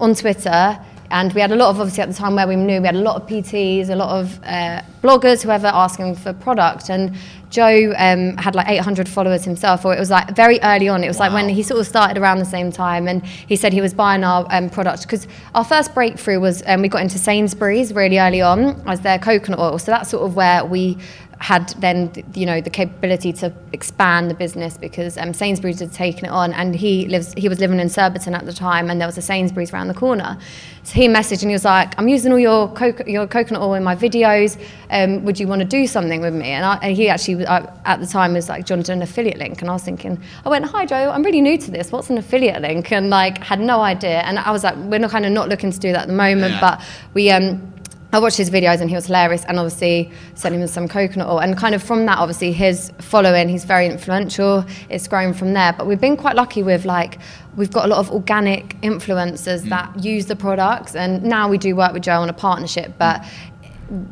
[0.00, 0.78] on twitter
[1.10, 2.94] and we had a lot of, obviously, at the time where we knew, we had
[2.94, 6.90] a lot of PTs, a lot of uh, bloggers, whoever asking for product.
[6.90, 7.16] And
[7.48, 11.02] Joe um, had like 800 followers himself, or it was like very early on.
[11.02, 13.08] It was like when he sort of started around the same time.
[13.08, 16.82] And he said he was buying our um, product because our first breakthrough was um,
[16.82, 19.78] we got into Sainsbury's really early on as their coconut oil.
[19.78, 20.98] So that's sort of where we
[21.40, 26.24] had then you know the capability to expand the business because um, Sainsbury's had taken
[26.24, 29.06] it on and he lives he was living in Surbiton at the time and there
[29.06, 30.36] was a Sainsbury's around the corner.
[30.82, 33.74] So he messaged and he was like I'm using all your coco- your coconut oil
[33.74, 34.60] in my videos.
[34.90, 36.48] Um, would you want to do something with me?
[36.48, 39.38] And, I, and he actually uh, at the time was like John did an affiliate
[39.38, 39.60] link?
[39.60, 41.92] And I was thinking I went hi Joe I'm really new to this.
[41.92, 42.90] What's an affiliate link?
[42.90, 44.20] And like had no idea.
[44.22, 46.14] And I was like we're not kind of not looking to do that at the
[46.14, 46.60] moment Yeah.
[46.60, 46.82] but
[47.14, 47.74] we um
[48.10, 51.40] I watched his videos and he was hilarious and obviously sent him some coconut oil.
[51.40, 54.64] And kind of from that obviously his following he's very influential.
[54.88, 55.74] It's grown from there.
[55.74, 57.18] But we've been quite lucky with like
[57.56, 59.68] we've got a lot of organic influencers Mm.
[59.70, 60.94] that use the products.
[60.96, 63.24] And now we do work with Joe on a partnership but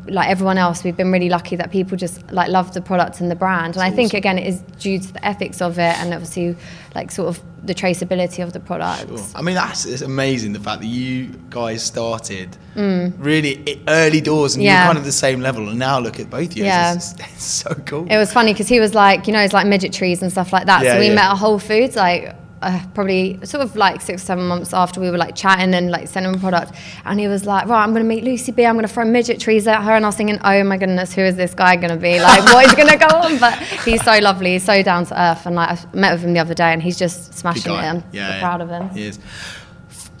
[0.07, 3.29] like everyone else we've been really lucky that people just like love the product and
[3.29, 4.17] the brand and I think awesome.
[4.17, 6.55] again it is due to the ethics of it and obviously
[6.95, 10.81] like sort of the traceability of the products I mean, that's it's amazing the fact
[10.81, 14.65] that you guys started really early doors and Mm.
[14.65, 14.79] Yeah.
[14.79, 15.69] you're kind of the same level.
[15.69, 16.65] And now look at both of you.
[16.65, 16.93] Yeah.
[16.95, 18.07] It's, it's so cool.
[18.09, 20.51] It was funny because he was like, you know, it's like midget trees and stuff
[20.53, 20.83] like that.
[20.83, 21.15] Yeah, so we yeah.
[21.15, 25.09] met at Whole Foods like uh, probably sort of like six, seven months after we
[25.11, 26.71] were like chatting and like sending him product.
[27.05, 28.65] And he was like, right, I'm going to meet Lucy Bee.
[28.65, 29.91] I'm going to throw midget trees at her.
[29.91, 32.19] And I was thinking, oh my goodness, who is this guy going to be?
[32.27, 33.37] Like, what is going to go on?
[33.37, 34.53] But he's so lovely.
[34.53, 35.45] He's so down to earth.
[35.45, 37.75] And like, I met with him the other day and he's just smashing it.
[37.75, 38.39] I'm Yeah, yeah.
[38.39, 38.89] proud of him.
[38.89, 39.19] He is.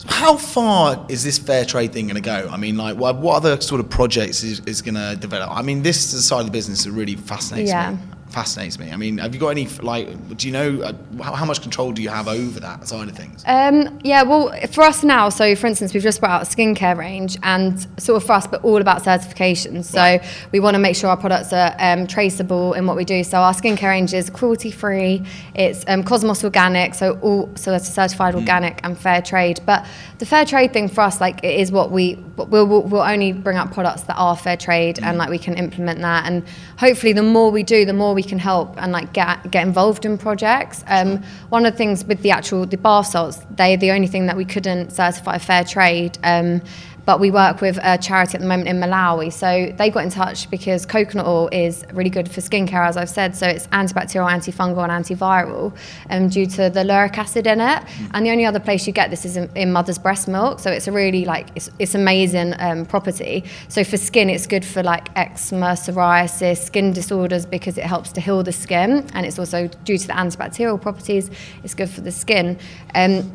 [0.05, 2.47] How far is this fair trade thing going to go?
[2.51, 5.49] I mean, like, what, what other sort of projects is, is going to develop?
[5.51, 7.91] I mean, this is the side of the business that really fascinates Yeah.
[7.91, 7.97] me.
[8.37, 8.91] Fascinates me.
[8.91, 10.37] I mean, have you got any like?
[10.37, 13.15] Do you know uh, how, how much control do you have over that side of
[13.15, 13.43] things?
[13.47, 16.95] Um, yeah, well, for us now, so for instance, we've just brought out a skincare
[16.95, 19.85] range, and sort of for us, but all about certifications.
[19.85, 20.19] So
[20.51, 23.23] we want to make sure our products are um, traceable in what we do.
[23.23, 25.23] So our skincare range is cruelty free.
[25.55, 29.61] It's um, Cosmos organic, so all so it's certified organic and fair trade.
[29.65, 29.83] But
[30.19, 33.31] the fair trade thing for us, like, it is what we we'll, we'll, we'll only
[33.31, 36.27] bring out products that are fair trade, and like we can implement that.
[36.27, 36.43] And
[36.77, 40.05] hopefully, the more we do, the more we can help and like get get involved
[40.05, 40.83] in projects.
[40.87, 44.27] Um, one of the things with the actual the bath salts, they're the only thing
[44.27, 46.17] that we couldn't certify fair trade.
[46.23, 46.61] Um,
[47.07, 49.31] but we work with a charity at the moment in Malawi.
[49.31, 53.09] So they got in touch because coconut oil is really good for skincare, as I've
[53.09, 53.33] said.
[53.33, 55.73] So it's antibacterial, antifungal, and antiviral
[56.09, 57.81] um, due to the lauric acid in it.
[58.13, 60.59] And the only other place you get this is in, in mother's breast milk.
[60.59, 63.45] So it's a really like, it's, it's amazing um, property.
[63.69, 68.21] So for skin, it's good for like eczema, psoriasis, skin disorders because it helps to
[68.21, 69.09] heal the skin.
[69.13, 71.31] And it's also due to the antibacterial properties,
[71.63, 72.59] it's good for the skin.
[72.95, 73.31] Um,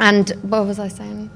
[0.00, 1.30] and what was I saying?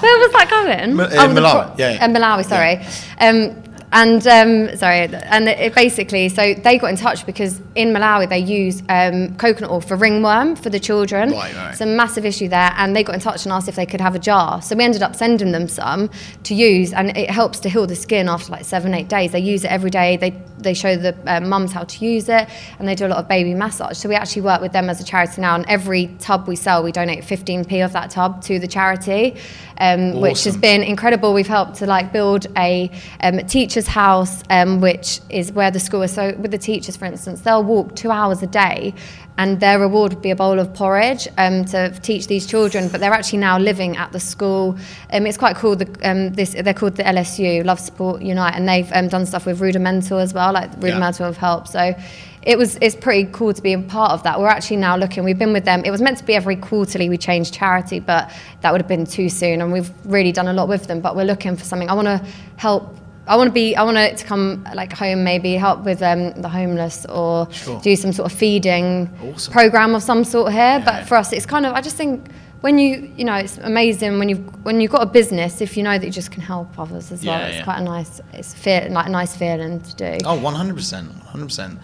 [0.00, 0.98] Where was that going?
[1.00, 2.04] Uh, the Malawi, pro- yeah, yeah.
[2.04, 2.76] uh, Malawi, sorry.
[3.20, 8.28] Um, and um, sorry, and it basically, so they got in touch because in Malawi
[8.28, 11.30] they use um, coconut oil for ringworm for the children.
[11.30, 11.70] Right, right.
[11.70, 14.00] It's a massive issue there, and they got in touch and asked if they could
[14.00, 14.60] have a jar.
[14.60, 16.10] So we ended up sending them some
[16.44, 19.32] to use, and it helps to heal the skin after like seven, eight days.
[19.32, 20.16] They use it every day.
[20.16, 23.18] They they show the uh, mums how to use it, and they do a lot
[23.18, 23.98] of baby massage.
[23.98, 26.82] So we actually work with them as a charity now, and every tub we sell,
[26.82, 29.36] we donate 15p of that tub to the charity,
[29.78, 31.34] um, which has been incredible.
[31.34, 33.46] We've helped to like build a um,
[33.76, 36.12] teacher's house, um, which is where the school is.
[36.12, 38.94] So with the teachers, for instance, they'll walk two hours a day,
[39.36, 42.88] and their reward would be a bowl of porridge um, to teach these children.
[42.88, 44.78] But they're actually now living at the school.
[45.12, 45.76] Um, it's quite cool.
[45.76, 49.44] The, um, this they're called the LSU Love Support Unite, and they've um, done stuff
[49.44, 51.68] with rudimental as well, like rudimental of help.
[51.68, 51.94] So
[52.42, 54.40] it was it's pretty cool to be a part of that.
[54.40, 55.22] We're actually now looking.
[55.22, 55.82] We've been with them.
[55.84, 59.04] It was meant to be every quarterly we changed charity, but that would have been
[59.04, 59.60] too soon.
[59.60, 61.00] And we've really done a lot with them.
[61.00, 61.90] But we're looking for something.
[61.90, 62.24] I want to
[62.56, 62.96] help.
[63.28, 63.74] I want to be.
[63.74, 67.80] I want to come like home, maybe help with um, the homeless or Sure.
[67.80, 69.52] do some sort of feeding Awesome.
[69.52, 70.60] program of some sort here.
[70.60, 70.84] Yeah.
[70.84, 71.72] But for us, it's kind of.
[71.74, 72.28] I just think
[72.60, 75.82] when you you know it's amazing when you when you've got a business if you
[75.82, 77.40] know that you just can help others as well.
[77.44, 77.64] It's yeah.
[77.64, 78.20] quite a nice.
[78.32, 80.18] It's feel like a nice feeling to do.
[80.24, 81.08] Oh, 100%.
[81.26, 81.78] 100%.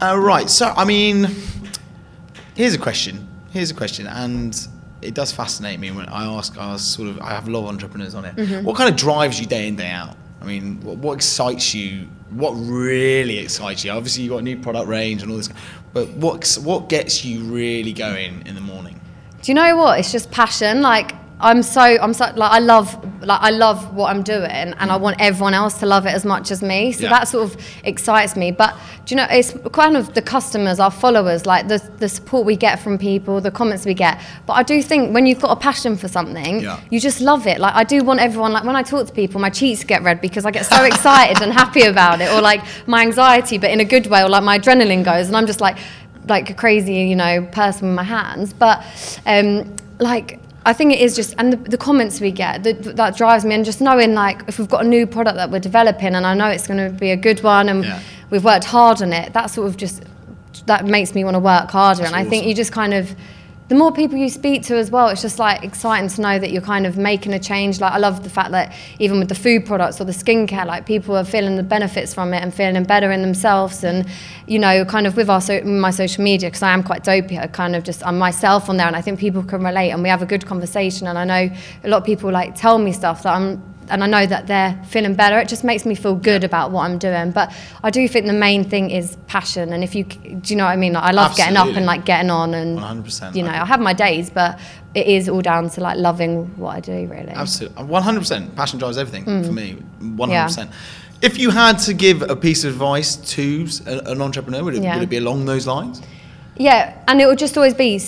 [0.00, 0.48] Uh, right.
[0.50, 1.26] So, I mean,
[2.54, 3.26] here's a question.
[3.50, 4.06] Here's a question.
[4.06, 4.56] And
[5.02, 7.60] it does fascinate me when I ask, I ask sort of, I have a lot
[7.60, 8.36] of entrepreneurs on it.
[8.36, 8.64] Mm-hmm.
[8.64, 10.16] What kind of drives you day in, day out?
[10.40, 12.08] I mean, what, what excites you?
[12.30, 13.90] What really excites you?
[13.90, 15.48] Obviously, you've got a new product range and all this,
[15.92, 19.00] but what, what gets you really going in the morning?
[19.42, 19.98] Do you know what?
[19.98, 20.82] It's just passion.
[20.82, 24.90] Like I'm so I'm so like I love like I love what I'm doing, and
[24.90, 26.92] I want everyone else to love it as much as me.
[26.92, 27.10] So Yeah.
[27.10, 28.52] that sort of excites me.
[28.52, 29.26] But do you know?
[29.30, 33.42] It's kind of the customers, our followers, like the the support we get from people,
[33.42, 34.18] the comments we get.
[34.46, 36.80] But I do think when you've got a passion for something, Yeah.
[36.88, 37.58] you just love it.
[37.60, 38.52] Like I do want everyone.
[38.54, 41.42] Like when I talk to people, my cheeks get red because I get so excited
[41.42, 44.42] and happy about it, or like my anxiety, but in a good way, or like
[44.42, 45.76] my adrenaline goes, and I'm just like
[46.28, 48.54] like a crazy, you know, person with my hands.
[48.54, 48.82] But
[49.26, 53.16] um, like I think it is just, and the, the comments we get that, that
[53.16, 56.14] drives me, and just knowing like if we've got a new product that we're developing,
[56.16, 58.00] and I know it's going to be a good one, and Yeah.
[58.30, 59.32] we've worked hard on it.
[59.32, 60.02] That sort of just
[60.66, 63.14] that makes me want to work harder, and I think you just kind of.
[63.68, 66.52] The more people you speak to as well, it's just like exciting to know that
[66.52, 67.80] you're kind of making a change.
[67.80, 70.86] Like I love the fact that even with the food products or the skincare, like
[70.86, 73.82] people are feeling the benefits from it and feeling better in themselves.
[73.82, 74.06] And
[74.46, 77.38] you know, kind of with our so, my social media, because I am quite dopey,
[77.38, 80.00] I kind of just I'm myself on there, and I think people can relate, and
[80.00, 81.08] we have a good conversation.
[81.08, 84.06] And I know a lot of people like tell me stuff that I'm and I
[84.06, 85.38] know that they're feeling better.
[85.38, 87.30] It just makes me feel good about what I'm doing.
[87.30, 89.72] But I do think the main thing is passion.
[89.72, 90.92] And if you, do you know what I mean?
[90.94, 93.34] Like, I love getting up and like getting on and 100%.
[93.34, 94.58] You know, I- I have my days, but
[94.94, 97.28] it is all down to like loving what I do, really.
[97.30, 98.54] Absolutely, one hundred percent.
[98.56, 99.72] Passion drives everything for me.
[100.00, 100.32] One Mm.
[100.32, 100.38] Yeah.
[100.40, 100.70] hundred percent.
[101.22, 104.94] If you had to give a piece of advice to an entrepreneur, would it, Yeah.
[104.94, 106.02] would it be along those lines?
[106.58, 107.98] Yeah, and it would just always be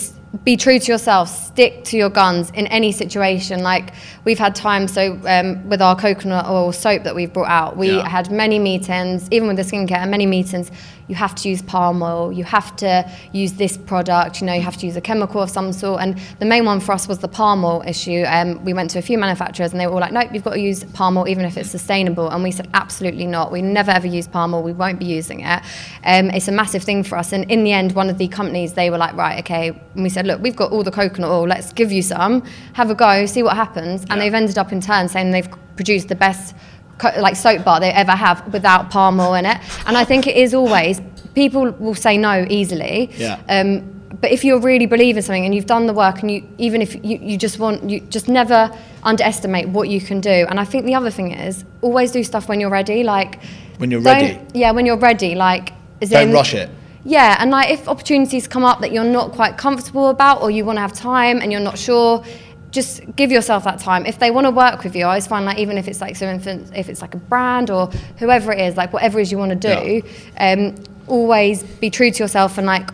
[0.44, 1.28] be true to yourself.
[1.28, 3.62] Stick to your guns in any situation.
[3.62, 3.92] Like
[4.24, 7.96] we've had times, so um, with our coconut oil soap that we've brought out, we
[7.96, 8.08] Yeah.
[8.08, 10.70] had many meetings, even with the skincare, many meetings.
[11.08, 12.30] You have to use palm oil.
[12.32, 14.40] You have to use this product.
[14.40, 16.02] You know, you have to use a chemical of some sort.
[16.02, 18.24] And the main one for us was the palm oil issue.
[18.26, 20.54] Um, we went to a few manufacturers, and they were all like, "Nope, you've got
[20.54, 23.50] to use palm oil, even if it's sustainable." And we said, "Absolutely not.
[23.50, 24.62] We never ever use palm oil.
[24.62, 25.62] We won't be using it."
[26.04, 27.32] Um, it's a massive thing for us.
[27.32, 30.10] And in the end, one of the companies they were like, "Right, okay." And we
[30.10, 31.46] said, "Look, we've got all the coconut oil.
[31.48, 32.42] Let's give you some.
[32.74, 33.24] Have a go.
[33.24, 34.18] See what happens." And Yeah.
[34.18, 36.54] they've ended up in turn saying they've produced the best
[37.02, 39.58] like soap bar they ever have without palm oil in it.
[39.86, 41.00] And I think it is always
[41.34, 43.10] people will say no easily.
[43.16, 43.40] Yeah.
[43.48, 46.42] Um, but if you really believe in something and you've done the work and you
[46.58, 48.70] even if you, you just want you just never
[49.04, 50.46] underestimate what you can do.
[50.50, 53.04] And I think the other thing is always do stuff when you're ready.
[53.04, 53.38] Like
[53.78, 54.40] When you're ready.
[54.54, 55.34] Yeah, when you're ready.
[55.36, 56.68] Like Don't in- rush it.
[57.04, 60.64] yeah, and like if opportunities come up that you're not quite comfortable about or you
[60.64, 62.24] want to have time and you're not sure,
[62.70, 64.04] just give yourself that time.
[64.06, 66.16] If they want to work with you, I always find like even if it's like
[66.16, 67.86] so infant, if it's like a brand or
[68.18, 70.02] whoever it is, like whatever it is you want to do,
[70.38, 70.74] um,
[71.06, 72.90] always be true to yourself and like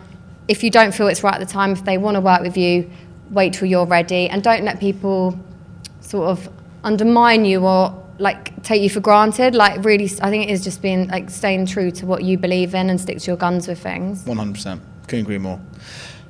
[0.46, 2.56] if you don't feel it's right at the time, if they want to work with
[2.56, 2.90] you,
[3.30, 5.38] wait till you're ready and don't let people
[6.00, 6.48] sort of
[6.84, 9.54] undermine you or like take you for granted.
[9.54, 12.74] Like really, I think it is just being like staying true to what you believe
[12.74, 14.24] in and stick to your guns with things.
[14.24, 14.82] One hundred percent.
[15.08, 15.60] Couldn't agree more.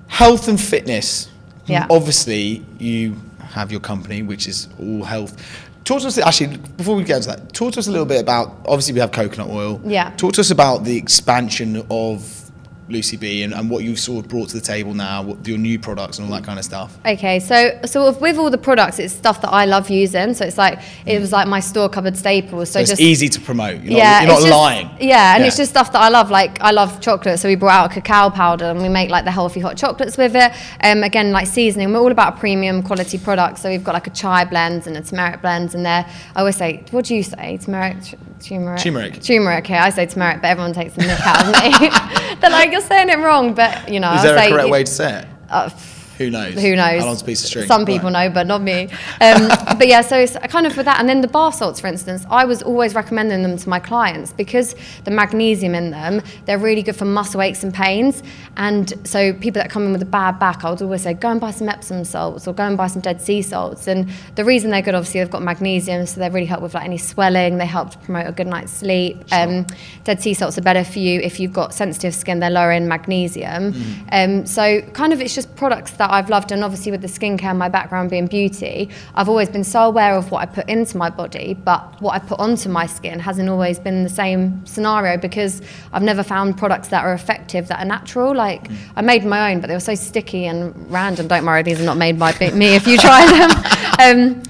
[0.07, 1.30] Health and fitness.
[1.66, 1.87] Yeah.
[1.90, 3.16] Obviously, you
[3.54, 5.40] have your company, which is all health.
[5.84, 7.52] Talk to us actually before we get into that.
[7.52, 8.56] Talk to us a little bit about.
[8.66, 9.80] Obviously, we have coconut oil.
[9.84, 10.10] Yeah.
[10.16, 12.43] Talk to us about the expansion of
[12.88, 15.59] Lucy Bee and, and what you've sort of brought to the table now, what, your
[15.59, 16.99] new products and all that kind of stuff.
[17.07, 20.35] Okay, so sort of with all the products, it's stuff that I love using.
[20.35, 22.68] So it's like it was like my store cupboard staples.
[22.70, 23.81] So, So it's just easy to promote.
[23.83, 24.90] You're yeah, not, you're not just- lying.
[25.01, 26.31] Yeah, and it's just stuff that I love.
[26.31, 29.25] Like I love chocolate, so we brought out a cacao powder and we make like
[29.25, 30.53] the healthy hot chocolates with it.
[30.83, 33.62] Um, again, like seasoning, we're all about premium quality products.
[33.62, 36.07] So we've got like a chai blend and a turmeric blend in there.
[36.37, 37.59] I always say, what do you say?
[37.59, 37.97] Turmeric,
[38.44, 39.22] turmeric, Turmeric.
[39.22, 39.64] turmeric.
[39.64, 41.88] Okay, I say turmeric, but everyone takes the nick out of me.
[42.40, 44.85] They're like, you're saying it wrong, but you know, Is there a say, correct way
[44.85, 45.26] to say it?
[45.50, 45.70] Uh,
[46.18, 46.55] Who knows?
[46.55, 47.00] who knows?
[47.00, 47.66] How long's a piece of string?
[47.66, 48.29] Some people Right.
[48.29, 48.88] know, but not me.
[49.20, 49.48] Um,
[49.79, 51.00] but yeah, so it's kind of for that.
[51.00, 54.33] And then the bath salts, for instance, I was always recommending them to my clients
[54.33, 54.74] because
[55.05, 58.22] the magnesium in them, they're really good for muscle aches and pains.
[58.57, 61.31] And so people that come in with a bad back, I would always say, go
[61.31, 63.87] and buy some Epsom salts or go and buy some Dead Sea salts.
[63.88, 66.85] And the reason they're good, obviously, they've got magnesium, so they really help with like
[66.85, 67.59] any swelling.
[67.59, 69.24] They help to promote a good night's sleep.
[69.33, 69.66] Um,
[70.05, 72.38] Dead Sea salts are better for you if you've got sensitive skin.
[72.40, 73.74] They're lower in magnesium.
[74.12, 77.56] Um, so kind of it's just products that I've loved, and obviously with the skincare,
[77.56, 81.10] my background being beauty, I've always been so aware of what I put into my
[81.10, 85.62] body, but what I put onto my skin hasn't always been the same scenario because
[85.92, 88.34] I've never found products that are effective that are natural.
[88.34, 91.28] Like I made my own, but they were so sticky and random.
[91.28, 94.36] Don't worry, these are not made by me if you try them.
[94.36, 94.42] um,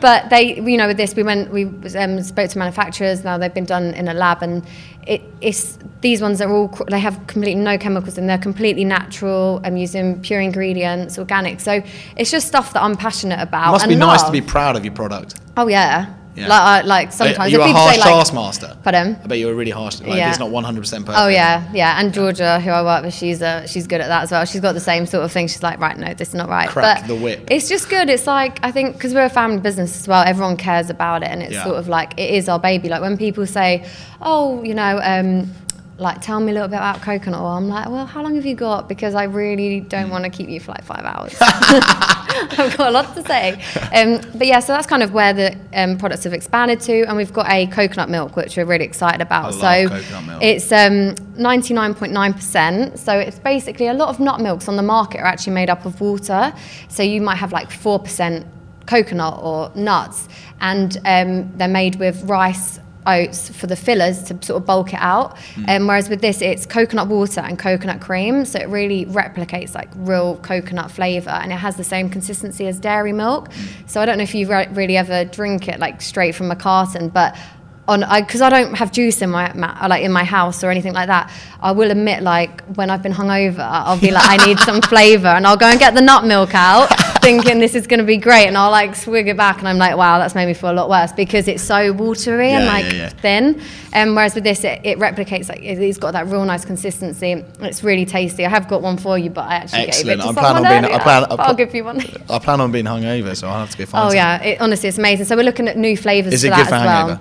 [0.00, 1.64] but they, you know, with this, we went, we
[1.96, 3.24] um, spoke to manufacturers.
[3.24, 4.66] Now they've been done in a lab, and
[5.06, 9.60] it, it's these ones are all they have completely no chemicals and they're completely natural.
[9.64, 11.60] I'm using pure ingredients, organic.
[11.60, 11.82] So
[12.16, 13.68] it's just stuff that I'm passionate about.
[13.68, 15.40] It must be nice to be proud of your product.
[15.56, 16.14] Oh yeah.
[16.34, 16.46] Yeah.
[16.46, 18.76] Like, I like sometimes you if a harsh say like, taskmaster?
[18.84, 19.18] Pardon?
[19.24, 20.00] I bet you're really harsh.
[20.00, 20.30] Like, Yeah.
[20.30, 21.08] It's not 100% perfect.
[21.18, 21.98] Oh yeah, yeah.
[22.00, 24.44] And Georgia, who I work with, she's uh, she's good at that as well.
[24.44, 25.48] She's got the same sort of thing.
[25.48, 26.68] She's like, right, no, this is not right.
[26.68, 27.48] Crack but the whip.
[27.50, 28.08] It's just good.
[28.08, 31.28] It's like I think because we're a family business as well, everyone cares about it,
[31.30, 31.64] and it's Yeah.
[31.64, 32.88] sort of like it is our baby.
[32.88, 33.84] Like when people say,
[34.22, 35.00] oh, you know.
[35.02, 35.52] Um,
[35.98, 37.48] like tell me a little bit about coconut oil.
[37.48, 38.88] I'm like, well, how long have you got?
[38.88, 41.36] Because I really don't want to keep you for like five hours.
[42.40, 43.60] I've got a lot to say.
[43.92, 47.16] Um, but yeah, so that's kind of where the um, products have expanded to, and
[47.16, 49.54] we've got a coconut milk, which we're really excited about.
[49.54, 49.88] So
[50.40, 52.98] it's um, 99.9%.
[52.98, 55.84] So it's basically a lot of nut milks on the market are actually made up
[55.84, 56.52] of water.
[56.88, 58.46] So you might have like 4%
[58.86, 60.28] coconut or nuts,
[60.60, 62.78] and um, they're made with rice.
[63.08, 66.66] Oats for the fillers to sort of bulk it out, um, whereas with this it's
[66.66, 71.56] coconut water and coconut cream, so it really replicates like real coconut flavour, and it
[71.56, 73.48] has the same consistency as dairy milk.
[73.86, 76.56] So I don't know if you re- really ever drink it like straight from a
[76.56, 77.36] carton, but
[77.88, 80.92] on I because I, don't have juice in my like in my house or anything
[80.92, 81.32] like that.
[81.60, 85.28] I will admit, like when I've been hungover, I'll be like, I need some flavour,
[85.28, 86.88] and I'll go and get the nut milk out,
[87.20, 89.78] thinking this is going to be great, and I'll like swig it back, and I'm
[89.78, 92.84] like, wow, that's made me feel a lot worse because it's so watery and like
[92.86, 93.08] yeah, yeah.
[93.10, 93.60] thin.
[93.92, 97.44] And whereas with this, it, it replicates like it- it's got that real nice consistency.
[97.60, 98.44] It's really tasty.
[98.44, 100.20] I have got one for you, but I actually Excellent.
[100.20, 102.00] gave it I to plan on being- I plan- I pl- I'll give you one.
[102.30, 104.16] I plan on being hungover, so I'll have to go find Oh some.
[104.16, 105.26] yeah, it, honestly, it's amazing.
[105.26, 107.20] So we're looking at new flavours Is for it that good for as well.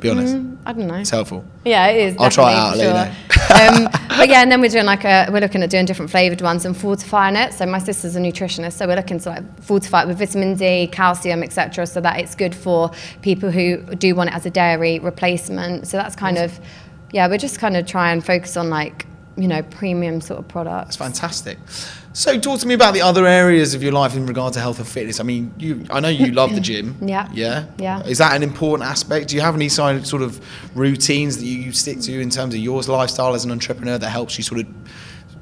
[0.00, 0.34] Be honest.
[0.64, 0.94] I don't know.
[0.94, 1.44] It's helpful.
[1.64, 2.16] Yeah, it is.
[2.18, 3.86] I'll try it out, definitely, let for sure.
[3.86, 6.40] um, but yeah, and then we're doing like a, we're looking at doing different flavored
[6.40, 7.52] ones and fortifying it.
[7.54, 10.86] So my sister's a nutritionist, so we're looking to like fortify it with vitamin D,
[10.88, 12.90] calcium, etc., so that it's good for
[13.22, 15.86] people who do want it as a dairy replacement.
[15.86, 16.58] So that's kind of,
[17.12, 19.06] yeah, we're just kind of try and focus on like
[19.36, 20.96] you know premium sort of products.
[20.96, 21.58] That's fantastic.
[22.12, 24.78] So, talk to me about the other areas of your life in regard to health
[24.78, 25.20] and fitness.
[25.20, 26.96] I mean, you, I know you love the gym.
[27.08, 27.28] Yeah.
[27.32, 27.66] Yeah.
[27.78, 28.02] Yeah.
[28.04, 29.28] Is that an important aspect?
[29.28, 30.40] Do you have any sort of
[30.76, 34.36] routines that you stick to in terms of your lifestyle as an entrepreneur that helps
[34.36, 34.66] you sort of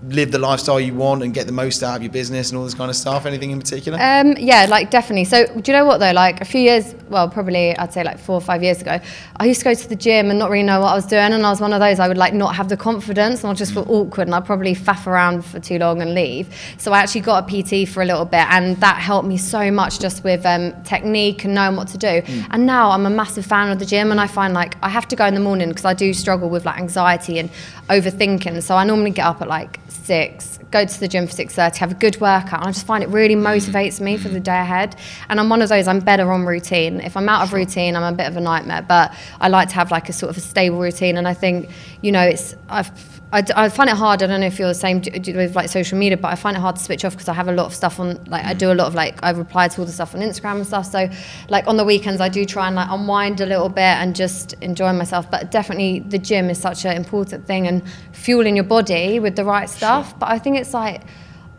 [0.08, 2.64] live the lifestyle you want and get the most out of your business and all
[2.64, 3.26] this kind of stuff?
[3.26, 3.98] Anything in particular?
[4.00, 5.24] Um, yeah, like definitely.
[5.24, 6.12] So, do you know what though?
[6.12, 9.00] Like a few years, well, probably I'd say like four or five years ago,
[9.36, 11.32] I used to go to the gym and not really know what I was doing,
[11.32, 13.56] and I was one of those I would like not have the confidence, and I'd
[13.56, 16.54] just feel awkward, and I'd probably faff around for too long and leave.
[16.78, 19.70] So I actually got a PT for a little bit, and that helped me so
[19.70, 22.22] much just with um, technique and knowing what to do.
[22.50, 25.08] And now I'm a massive fan of the gym, and I find like I have
[25.08, 27.50] to go in the morning because I do struggle with like anxiety and
[27.88, 28.62] overthinking.
[28.62, 31.78] So I normally get up at like six, go to the gym for six thirty,
[31.78, 33.42] have a good workout, and I just find it really mm.
[33.42, 34.96] motivates me for the day ahead.
[35.28, 37.00] And I'm one of those I'm better on routine.
[37.00, 38.82] If I'm out of routine, I'm a bit of a nightmare.
[38.82, 41.70] But I like to have like a sort of a stable routine, and I think
[42.02, 42.90] you know it's I've
[43.36, 44.22] I, d- I find it hard.
[44.22, 46.36] I don't know if you're the same d- d- with like social media, but I
[46.36, 48.08] find it hard to switch off because I have a lot of stuff on.
[48.24, 50.56] Like I do a lot of like I reply to all the stuff on Instagram
[50.56, 50.86] and stuff.
[50.86, 51.08] So
[51.48, 54.54] like on the weekends, I do try and like unwind a little bit and just
[54.62, 55.30] enjoy myself.
[55.30, 57.82] But definitely the gym is such an important thing and
[58.12, 60.18] fueling your body with the right stuff.
[60.18, 61.02] But I think it's like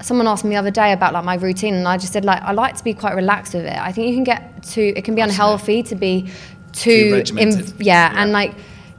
[0.02, 2.41] someone asked me the other day about like my routine and I just said like
[2.43, 3.78] I like to be quite relaxed with it.
[3.78, 6.30] I think you can get too it can be unhealthy to be
[6.72, 7.74] too, regimented.
[7.80, 8.22] yeah, Yeah.
[8.22, 8.54] and like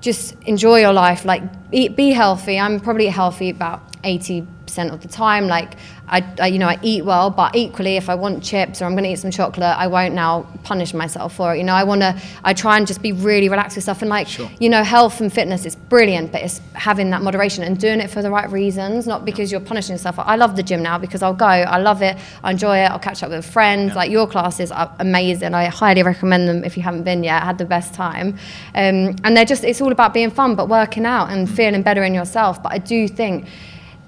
[0.09, 2.59] just enjoy your life like eat, be healthy.
[2.59, 5.49] I'm probably healthy about 80% of the time.
[5.49, 5.74] Like
[6.11, 8.93] I, I you know i eat well but equally if i want chips or i'm
[8.93, 11.59] going to eat some chocolate i won't now punish myself for it.
[11.59, 14.09] You know i want to i try and just be really relaxed with stuff and
[14.09, 14.51] like Sure.
[14.59, 18.09] you know health and fitness is brilliant but it's having that moderation and doing it
[18.09, 20.18] for the right reasons not because you're punishing yourself.
[20.18, 22.99] I love the gym now because i'll go i love it i enjoy it i'll
[22.99, 23.95] catch up with friends.
[23.95, 25.53] Like your classes are amazing.
[25.55, 27.43] I highly recommend them if you haven't been yet.
[27.43, 28.29] I had the best time.
[28.74, 32.03] Um, and they're just it's all about being fun but working out and feeling better
[32.03, 32.62] in yourself.
[32.62, 33.47] But i do think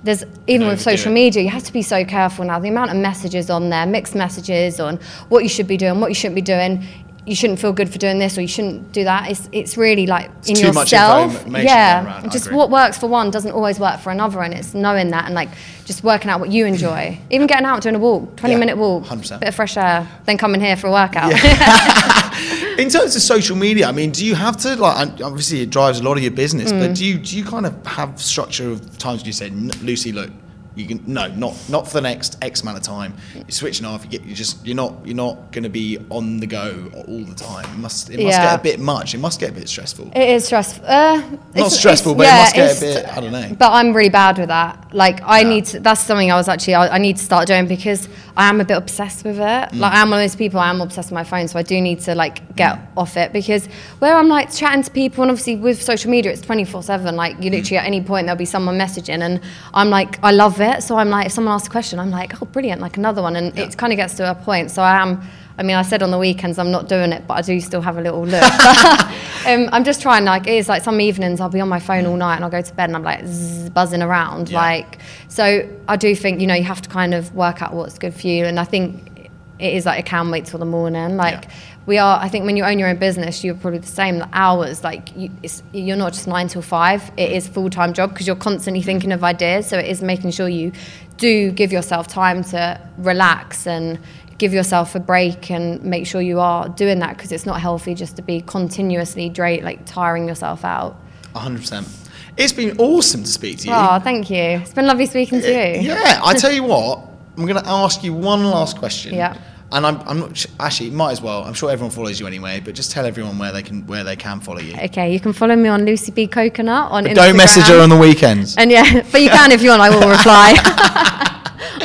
[0.03, 2.59] there's even with social media, you have to be so careful now.
[2.59, 4.98] The amount of messages on there, mixed messages on
[5.28, 6.86] what you should be doing, what you shouldn't be doing.
[7.27, 9.31] You shouldn't feel good for doing this, or you shouldn't do that.
[9.31, 11.45] It's it's really like in too much yourself.
[11.49, 15.11] yeah, around, just what works for one doesn't always work for another, and it's knowing
[15.11, 15.51] that and like
[15.85, 17.18] just working out what you enjoy.
[17.31, 19.41] Even getting out doing a walk, twenty Yeah, minute walk, 100%.
[19.41, 21.33] bit of fresh air, then coming here for a workout.
[22.79, 25.21] In terms of social media, I mean, do you have to like?
[25.21, 26.81] Obviously, it drives a lot of your business, Mm.
[26.81, 29.51] but do you do you kind of have structure of times when you say,
[29.83, 30.31] Lucy, look,
[30.77, 33.14] you can no, not not for the next X amount of time.
[33.35, 34.05] You're switching off.
[34.05, 37.25] You get you just you're not you're not going to be on the go all
[37.25, 37.64] the time.
[37.64, 38.51] It must it must Yeah.
[38.53, 39.14] get a bit much.
[39.14, 40.11] It must get a bit stressful.
[40.14, 40.85] It is stressful.
[40.87, 41.23] Uh,
[41.55, 43.16] not stressful, but it must get a bit.
[43.16, 43.57] I don't know.
[43.59, 44.95] But I'm really bad with that.
[44.95, 45.49] Like I Yeah.
[45.49, 48.49] need to, that's something I was actually I, I need to start doing because I
[48.49, 49.41] am a bit obsessed with it.
[49.41, 49.78] Mm.
[49.78, 50.61] Like I am one of those people.
[50.61, 53.33] I am obsessed with my phone, so I do need to like get off it
[53.33, 53.66] because
[53.99, 57.16] where I'm like chatting to people, and obviously with social media, it's 24 seven.
[57.16, 57.81] Like you literally Mm.
[57.81, 59.41] at any point there'll be someone messaging, and
[59.74, 60.83] I'm like I love it.
[60.83, 63.37] So I'm like if someone asks a question, I'm like oh brilliant, like another one,
[63.37, 64.70] and it kind of gets to a point.
[64.70, 65.20] So I am.
[65.59, 67.83] I mean, I said on the weekends I'm not doing it, but I do still
[67.83, 68.43] have a little look.
[69.47, 70.24] um, I'm just trying.
[70.24, 72.51] Like, it is like some evenings I'll be on my phone all night and I'll
[72.51, 74.49] go to bed and I'm like zzz, buzzing around.
[74.51, 74.59] Yeah.
[74.59, 77.99] Like, so I do think you know you have to kind of work out what's
[77.99, 81.16] good for you, and I think it is like I can wait till the morning.
[81.16, 81.51] Like, Yeah.
[81.86, 82.18] we are.
[82.20, 84.18] I think when you own your own business, you're probably the same.
[84.18, 87.11] The hours, like, you, it's, you're not just nine till five.
[87.16, 89.66] It is full time job because you're constantly thinking of ideas.
[89.66, 90.72] So it is making sure you
[91.18, 93.99] do give yourself time to relax and
[94.41, 97.95] give yourself a break and make sure you are doing that because it's not healthy
[97.95, 100.97] just to be continuously dra- like tiring yourself out.
[101.34, 102.09] 100%.
[102.38, 103.74] It's been awesome to speak to you.
[103.74, 104.43] Oh, thank you.
[104.62, 105.88] It's been lovely speaking to eh, you.
[105.91, 107.01] Yeah, I tell you what,
[107.36, 109.14] I'm going to ask you one last question.
[109.14, 109.36] Yeah.
[109.72, 111.45] And I'm, I'm not actually might as well.
[111.45, 114.16] I'm sure everyone follows you anyway, but just tell everyone where they can where they
[114.16, 114.74] can follow you.
[114.76, 117.14] Okay, you can follow me on Lucy Bee Coconut on But Instagram.
[117.14, 118.57] don't message her on the weekends.
[118.57, 119.82] And yeah, but you can if you want.
[119.82, 121.26] I will reply.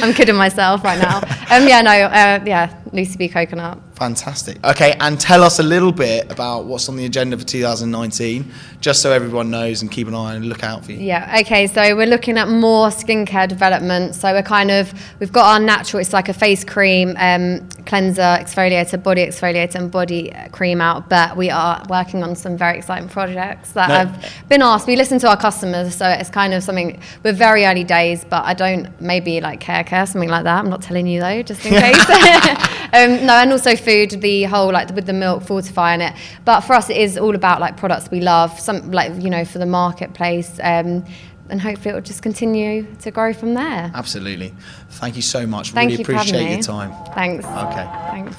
[0.06, 1.18] I'm kidding myself right now.
[1.50, 3.80] Um, yeah, no, uh, yeah, Lucy Bee Coconut.
[3.96, 4.62] Fantastic.
[4.66, 9.02] Okay, and tell us a little bit about what's on the agenda for 2019, just
[9.02, 10.98] so everyone knows and keep an eye and look out for you.
[11.00, 14.16] Yeah, okay, so we're looking at more skincare development.
[14.16, 18.22] So we're kind of, we've got our natural, it's like a face cream, um, cleanser,
[18.22, 21.10] exfoliator, body exfoliator, and body cream out.
[21.10, 23.96] But we are working on some very exciting projects that No.
[23.96, 24.88] have been asked.
[24.88, 28.44] We listen to our customers, so it's kind of something, we're very early days, but
[28.44, 30.60] I don't, maybe like hair care, something like that.
[30.60, 32.10] I'm not telling you though, just in case.
[32.94, 36.14] um, no, and also food, the whole like with the milk fortifying it.
[36.44, 39.46] But for us, it is all about like products we love, some like you know
[39.46, 40.60] for the marketplace.
[40.62, 41.06] Um,
[41.50, 43.92] and hopefully it will just continue to grow from there.
[43.94, 44.52] Absolutely.
[44.90, 45.72] Thank you so much.
[45.72, 46.92] Thank really you appreciate your time.
[47.14, 47.46] Thanks.
[47.46, 47.88] Okay.
[48.10, 48.36] Thanks.